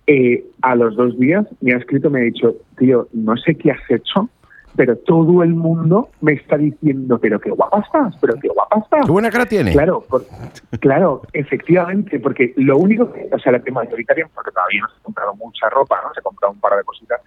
Eh, 0.06 0.44
a 0.60 0.76
los 0.76 0.94
dos 0.96 1.18
días 1.18 1.46
me 1.62 1.72
ha 1.72 1.78
escrito, 1.78 2.10
me 2.10 2.20
ha 2.20 2.24
dicho, 2.24 2.56
tío, 2.76 3.08
no 3.14 3.38
sé 3.38 3.54
qué 3.54 3.70
has 3.70 3.90
hecho, 3.90 4.28
pero 4.76 4.98
todo 4.98 5.42
el 5.42 5.54
mundo 5.54 6.10
me 6.20 6.34
está 6.34 6.58
diciendo, 6.58 7.18
pero 7.18 7.40
qué 7.40 7.48
guapa 7.48 7.80
estás, 7.80 8.14
pero 8.20 8.34
qué 8.34 8.48
guapa 8.48 8.80
estás. 8.80 9.06
Qué 9.06 9.12
buena 9.12 9.30
cara 9.30 9.46
tiene. 9.46 9.72
Claro, 9.72 10.04
claro, 10.80 11.22
efectivamente, 11.32 12.20
porque 12.20 12.52
lo 12.56 12.76
único 12.76 13.10
que, 13.10 13.30
o 13.32 13.38
sea, 13.38 13.52
la 13.52 13.60
que 13.60 13.72
mayoritaria, 13.72 14.28
porque 14.34 14.50
todavía 14.50 14.82
no 14.82 14.88
se 14.88 14.96
ha 14.98 15.02
comprado 15.04 15.34
mucha 15.36 15.70
ropa, 15.70 16.02
¿no? 16.04 16.12
Se 16.12 16.20
ha 16.20 16.22
comprado 16.22 16.52
un 16.52 16.60
par 16.60 16.76
de 16.76 16.84
cositas, 16.84 17.22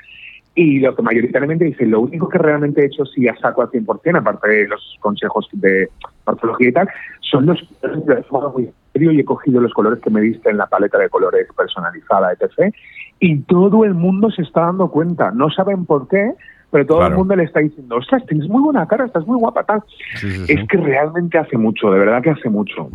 y 0.58 0.80
lo 0.80 0.96
que 0.96 1.04
mayoritariamente 1.04 1.66
dice, 1.66 1.86
lo 1.86 2.02
único 2.02 2.28
que 2.28 2.40
realmente 2.40 2.82
he 2.82 2.88
hecho 2.88 3.06
sí 3.06 3.28
a 3.28 3.38
saco 3.38 3.62
al 3.62 3.70
100%, 3.70 4.18
aparte 4.18 4.50
de 4.50 4.68
los 4.68 4.98
consejos 5.00 5.48
de 5.52 5.88
morfología 6.26 6.70
y 6.70 6.72
tal, 6.72 6.90
son 7.22 7.46
los 7.46 7.62
colores 8.28 8.74
y 8.96 9.20
he 9.20 9.24
cogido 9.24 9.62
los 9.62 9.72
colores 9.72 10.00
que 10.00 10.10
me 10.10 10.20
diste 10.20 10.50
en 10.50 10.58
la 10.58 10.66
paleta 10.66 10.98
de 10.98 11.10
colores 11.10 11.48
personalizada, 11.56 12.34
etc. 12.34 12.74
Y 13.20 13.42
todo 13.42 13.86
el 13.86 13.94
mundo 13.94 14.32
se 14.32 14.42
está 14.42 14.62
dando 14.62 14.90
cuenta. 14.90 15.30
No 15.30 15.52
saben 15.52 15.86
por 15.86 16.08
qué, 16.08 16.34
pero 16.72 16.88
todo 16.88 17.06
el 17.06 17.14
mundo 17.14 17.36
le 17.36 17.44
está 17.44 17.60
diciendo, 17.60 17.98
ostras, 17.98 18.26
tienes 18.26 18.50
muy 18.50 18.64
buena 18.64 18.88
cara, 18.88 19.06
estás 19.06 19.28
muy 19.28 19.38
guapa, 19.38 19.64
tal. 19.64 19.84
es 20.48 20.68
que 20.68 20.78
realmente 20.78 21.38
hace 21.38 21.56
mucho, 21.56 21.92
de 21.92 22.00
verdad 22.00 22.24
que 22.24 22.32
hace 22.32 22.50
mucho. 22.50 22.90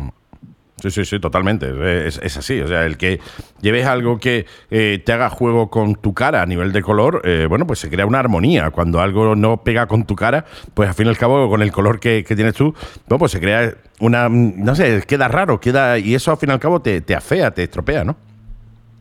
Sí, 0.83 0.91
sí, 0.91 1.05
sí, 1.05 1.17
totalmente. 1.17 2.07
Es, 2.07 2.19
así. 2.35 2.59
O 2.59 2.67
sea, 2.67 2.85
el 2.85 2.97
que 2.97 3.21
lleves 3.61 3.85
algo 3.85 4.19
que 4.19 4.45
eh, 4.69 5.01
te 5.01 5.13
haga 5.13 5.29
juego 5.29 5.69
con 5.69 5.95
tu 5.95 6.13
cara 6.13 6.41
a 6.41 6.45
nivel 6.45 6.73
de 6.73 6.81
color, 6.81 7.21
eh, 7.23 7.45
bueno, 7.47 7.65
pues 7.65 7.79
se 7.79 7.89
crea 7.89 8.05
una 8.05 8.19
armonía. 8.19 8.69
Cuando 8.69 8.99
algo 8.99 9.33
no 9.33 9.63
pega 9.63 9.87
con 9.87 10.05
tu 10.05 10.17
cara, 10.17 10.43
pues 10.73 10.89
al 10.89 10.95
fin 10.95 11.05
y 11.05 11.09
al 11.09 11.17
cabo, 11.17 11.47
con 11.47 11.61
el 11.61 11.71
color 11.71 12.01
que, 12.01 12.23
tienes 12.23 12.55
tú, 12.55 12.73
bueno, 13.07 13.19
pues 13.19 13.31
se 13.31 13.39
crea 13.39 13.75
una. 14.01 14.27
No 14.27 14.75
sé, 14.75 15.01
queda 15.07 15.29
raro, 15.29 15.61
queda. 15.61 15.97
Y 15.99 16.15
eso 16.15 16.31
al 16.31 16.37
fin 16.37 16.49
y 16.49 16.51
al 16.51 16.59
cabo 16.59 16.81
te, 16.81 16.99
te 16.99 17.15
afea, 17.15 17.51
te 17.51 17.63
estropea, 17.63 18.03
¿no? 18.03 18.17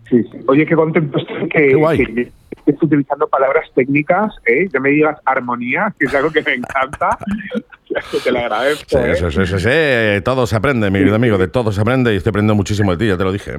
Sí, 0.08 0.22
sí. 0.30 0.38
Oye, 0.46 0.64
qué 0.64 0.76
contento 0.76 1.18
estoy 1.18 1.48
que, 1.48 2.30
estés 2.66 2.82
utilizando 2.82 3.26
palabras 3.28 3.68
técnicas, 3.74 4.34
¿eh? 4.46 4.68
que 4.70 4.80
me 4.80 4.90
digas 4.90 5.18
armonía, 5.24 5.94
que 5.98 6.06
es 6.06 6.14
algo 6.14 6.30
que 6.30 6.42
me 6.42 6.54
encanta. 6.54 7.18
te 8.24 8.32
lo 8.32 8.38
agradezco. 8.38 8.84
Sí, 8.88 8.96
¿eh? 8.98 9.30
sí, 9.30 9.46
sí, 9.46 9.58
sí, 9.58 10.24
todo 10.24 10.46
se 10.46 10.56
aprende, 10.56 10.90
mi 10.90 10.98
querido 10.98 11.16
amigo, 11.16 11.38
de 11.38 11.48
todo 11.48 11.72
se 11.72 11.80
aprende 11.80 12.12
y 12.12 12.16
estoy 12.16 12.30
aprendiendo 12.30 12.54
muchísimo 12.54 12.92
de 12.92 12.96
ti, 12.98 13.08
ya 13.08 13.16
te 13.16 13.24
lo 13.24 13.32
dije. 13.32 13.56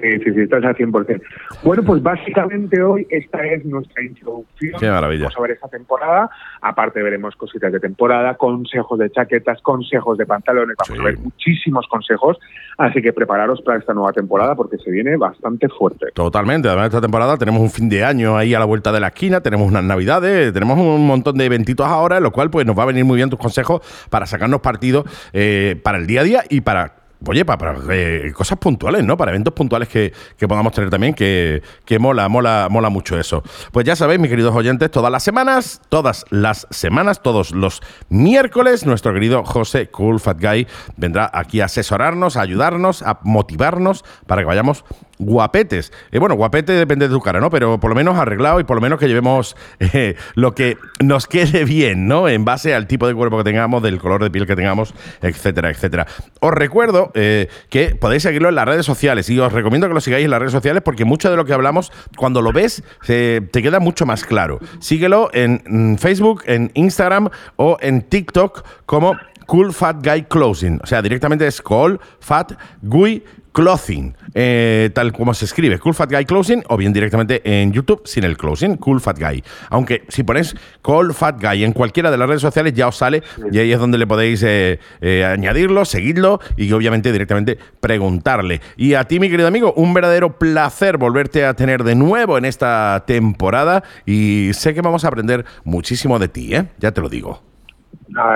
Sí, 0.00 0.10
sí, 0.24 0.32
sí, 0.32 0.40
estás 0.40 0.64
al 0.64 0.76
100%. 0.76 1.22
Bueno, 1.62 1.82
pues 1.84 2.02
básicamente 2.02 2.82
hoy 2.82 3.06
esta 3.10 3.44
es 3.44 3.64
nuestra 3.64 4.02
introducción. 4.02 4.80
Qué 4.80 4.90
maravilla. 4.90 5.24
Vamos 5.24 5.38
a 5.38 5.42
ver 5.42 5.50
esta 5.52 5.68
temporada. 5.68 6.30
Aparte 6.60 7.02
veremos 7.02 7.36
cositas 7.36 7.72
de 7.72 7.80
temporada, 7.80 8.34
consejos 8.34 8.98
de 8.98 9.10
chaquetas, 9.10 9.62
consejos 9.62 10.18
de 10.18 10.26
pantalones. 10.26 10.76
Vamos 10.76 11.00
a 11.00 11.04
ver 11.04 11.18
muchísimos 11.18 11.86
consejos. 11.88 12.38
Así 12.76 13.00
que 13.00 13.12
prepararos 13.12 13.62
para 13.62 13.78
esta 13.78 13.94
nueva 13.94 14.12
temporada 14.12 14.54
porque 14.56 14.78
se 14.78 14.90
viene 14.90 15.16
bastante 15.16 15.68
fuerte. 15.68 16.06
Totalmente. 16.12 16.68
Además, 16.68 16.86
esta 16.86 17.00
temporada 17.00 17.36
tenemos 17.36 17.60
un 17.60 17.70
fin 17.70 17.88
de 17.88 18.04
año 18.04 18.36
ahí 18.36 18.52
a 18.54 18.58
la 18.58 18.64
vuelta 18.64 18.90
de 18.90 19.00
la 19.00 19.08
esquina, 19.08 19.40
tenemos 19.40 19.68
unas 19.68 19.84
navidades, 19.84 20.52
tenemos 20.52 20.78
un 20.78 21.06
montón 21.06 21.38
de 21.38 21.44
eventitos 21.44 21.86
ahora, 21.86 22.16
en 22.16 22.22
lo 22.22 22.32
cual 22.32 22.50
pues 22.50 22.66
nos 22.66 22.76
va 22.76 22.82
a 22.82 22.86
venir 22.86 23.04
muy 23.04 23.16
bien 23.16 23.30
tus 23.30 23.38
consejos 23.38 23.80
para 24.10 24.26
sacarnos 24.26 24.60
partido 24.60 25.04
eh, 25.32 25.80
para 25.82 25.98
el 25.98 26.06
día 26.06 26.22
a 26.22 26.24
día 26.24 26.44
y 26.48 26.62
para 26.62 27.03
oye, 27.26 27.44
para, 27.44 27.76
eh, 27.90 28.32
cosas 28.34 28.58
puntuales, 28.58 29.04
¿no? 29.04 29.16
Para 29.16 29.30
eventos 29.32 29.54
puntuales 29.54 29.88
que, 29.88 30.12
podamos 30.46 30.72
tener 30.72 30.90
también, 30.90 31.14
que, 31.14 31.62
que, 31.84 31.98
mola, 31.98 32.28
mola, 32.28 32.68
mola 32.70 32.90
mucho 32.90 33.18
eso. 33.18 33.42
Pues 33.72 33.86
ya 33.86 33.96
sabéis, 33.96 34.20
mis 34.20 34.30
queridos 34.30 34.54
oyentes, 34.54 34.90
todas 34.90 35.10
las 35.10 35.22
semanas, 35.22 35.80
todas 35.88 36.24
las 36.30 36.66
semanas, 36.70 37.22
todos 37.22 37.52
los 37.52 37.80
miércoles, 38.08 38.86
nuestro 38.86 39.12
querido 39.12 39.44
José 39.44 39.88
Cool 39.88 40.20
Fat 40.20 40.40
Guy 40.40 40.66
vendrá 40.96 41.30
aquí 41.32 41.60
a 41.60 41.66
asesorarnos, 41.66 42.36
a 42.36 42.42
ayudarnos, 42.42 43.02
a 43.02 43.18
motivarnos 43.22 44.04
para 44.26 44.42
que 44.42 44.46
vayamos 44.46 44.84
guapetes. 45.18 45.92
Eh, 46.10 46.18
bueno, 46.18 46.34
guapete 46.34 46.72
depende 46.72 47.08
de 47.08 47.14
tu 47.14 47.20
cara, 47.20 47.40
¿no? 47.40 47.50
Pero 47.50 47.78
por 47.78 47.90
lo 47.90 47.96
menos 47.96 48.16
arreglado 48.16 48.60
y 48.60 48.64
por 48.64 48.76
lo 48.76 48.80
menos 48.80 48.98
que 48.98 49.08
llevemos 49.08 49.56
eh, 49.78 50.16
lo 50.34 50.54
que 50.54 50.76
nos 51.00 51.26
quede 51.26 51.64
bien, 51.64 52.06
¿no? 52.06 52.28
En 52.28 52.44
base 52.44 52.74
al 52.74 52.86
tipo 52.86 53.06
de 53.06 53.14
cuerpo 53.14 53.38
que 53.38 53.44
tengamos, 53.44 53.82
del 53.82 53.98
color 53.98 54.22
de 54.22 54.30
piel 54.30 54.46
que 54.46 54.56
tengamos, 54.56 54.94
etcétera, 55.22 55.70
etcétera. 55.70 56.06
Os 56.40 56.52
recuerdo 56.52 57.10
eh, 57.14 57.48
que 57.70 57.94
podéis 57.94 58.22
seguirlo 58.22 58.48
en 58.48 58.54
las 58.54 58.66
redes 58.66 58.86
sociales 58.86 59.28
y 59.30 59.38
os 59.38 59.52
recomiendo 59.52 59.88
que 59.88 59.94
lo 59.94 60.00
sigáis 60.00 60.24
en 60.24 60.30
las 60.30 60.40
redes 60.40 60.52
sociales 60.52 60.82
porque 60.84 61.04
mucho 61.04 61.30
de 61.30 61.36
lo 61.36 61.44
que 61.44 61.52
hablamos, 61.52 61.92
cuando 62.16 62.42
lo 62.42 62.52
ves, 62.52 62.82
te 63.06 63.40
queda 63.50 63.80
mucho 63.80 64.06
más 64.06 64.24
claro. 64.24 64.58
Síguelo 64.80 65.30
en 65.32 65.62
mm, 65.66 65.96
Facebook, 65.96 66.42
en 66.46 66.70
Instagram 66.74 67.30
o 67.56 67.76
en 67.80 68.02
TikTok 68.02 68.64
como 68.86 69.14
Cool 69.46 69.72
Fat 69.72 70.04
Guy 70.04 70.24
Closing. 70.24 70.80
O 70.82 70.86
sea, 70.86 71.02
directamente 71.02 71.46
es 71.46 71.60
Cool 71.62 72.00
Fat 72.20 72.52
Guy 72.82 73.22
Clothing, 73.54 74.16
eh, 74.34 74.90
tal 74.94 75.12
como 75.12 75.32
se 75.32 75.44
escribe, 75.44 75.78
Cool 75.78 75.94
Fat 75.94 76.10
Guy 76.10 76.24
Closing, 76.24 76.64
o 76.68 76.76
bien 76.76 76.92
directamente 76.92 77.40
en 77.44 77.72
YouTube 77.72 78.02
sin 78.04 78.24
el 78.24 78.36
closing, 78.36 78.76
Cool 78.78 79.00
Fat 79.00 79.16
Guy. 79.16 79.44
Aunque 79.70 80.02
si 80.08 80.24
ponéis 80.24 80.56
Cool 80.82 81.14
Fat 81.14 81.40
Guy 81.40 81.62
en 81.62 81.72
cualquiera 81.72 82.10
de 82.10 82.18
las 82.18 82.28
redes 82.28 82.42
sociales 82.42 82.74
ya 82.74 82.88
os 82.88 82.96
sale 82.96 83.22
y 83.52 83.58
ahí 83.58 83.70
es 83.70 83.78
donde 83.78 83.96
le 83.96 84.08
podéis 84.08 84.42
eh, 84.42 84.80
eh, 85.00 85.24
añadirlo, 85.24 85.84
seguirlo 85.84 86.40
y 86.56 86.72
obviamente 86.72 87.12
directamente 87.12 87.56
preguntarle. 87.78 88.60
Y 88.76 88.94
a 88.94 89.04
ti, 89.04 89.20
mi 89.20 89.30
querido 89.30 89.46
amigo, 89.46 89.72
un 89.76 89.94
verdadero 89.94 90.36
placer 90.36 90.98
volverte 90.98 91.44
a 91.44 91.54
tener 91.54 91.84
de 91.84 91.94
nuevo 91.94 92.36
en 92.36 92.46
esta 92.46 93.04
temporada 93.06 93.84
y 94.04 94.50
sé 94.54 94.74
que 94.74 94.80
vamos 94.80 95.04
a 95.04 95.08
aprender 95.08 95.44
muchísimo 95.62 96.18
de 96.18 96.26
ti, 96.26 96.50
ya 96.80 96.90
te 96.90 97.00
lo 97.00 97.08
digo 97.08 97.53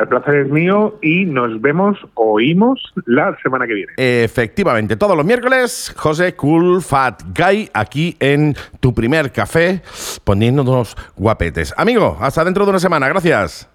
el 0.01 0.09
placer 0.09 0.35
es 0.35 0.51
mío 0.51 0.99
y 1.03 1.25
nos 1.25 1.61
vemos, 1.61 1.97
oímos 2.14 2.81
la 3.07 3.37
semana 3.43 3.67
que 3.67 3.75
viene. 3.75 3.93
Efectivamente, 3.97 4.97
todos 4.97 5.17
los 5.17 5.25
miércoles, 5.25 5.95
José 5.97 6.35
Cool 6.35 6.83
Fat 6.83 7.23
Guy, 7.37 7.71
aquí 7.73 8.17
en 8.19 8.57
tu 8.81 8.93
primer 8.93 9.31
café, 9.33 9.83
poniéndonos 10.25 10.97
guapetes. 11.17 11.73
Amigo, 11.77 12.17
hasta 12.21 12.45
dentro 12.45 12.64
de 12.64 12.71
una 12.71 12.81
semana, 12.81 13.09
gracias. 13.09 13.69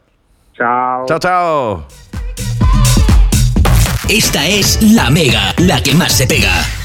Chao. 0.53 1.05
Chao, 1.07 1.19
chao. 1.19 1.87
Esta 4.09 4.45
es 4.45 4.81
La 4.93 5.09
Mega, 5.09 5.53
la 5.57 5.81
que 5.81 5.93
más 5.95 6.11
se 6.11 6.27
pega. 6.27 6.82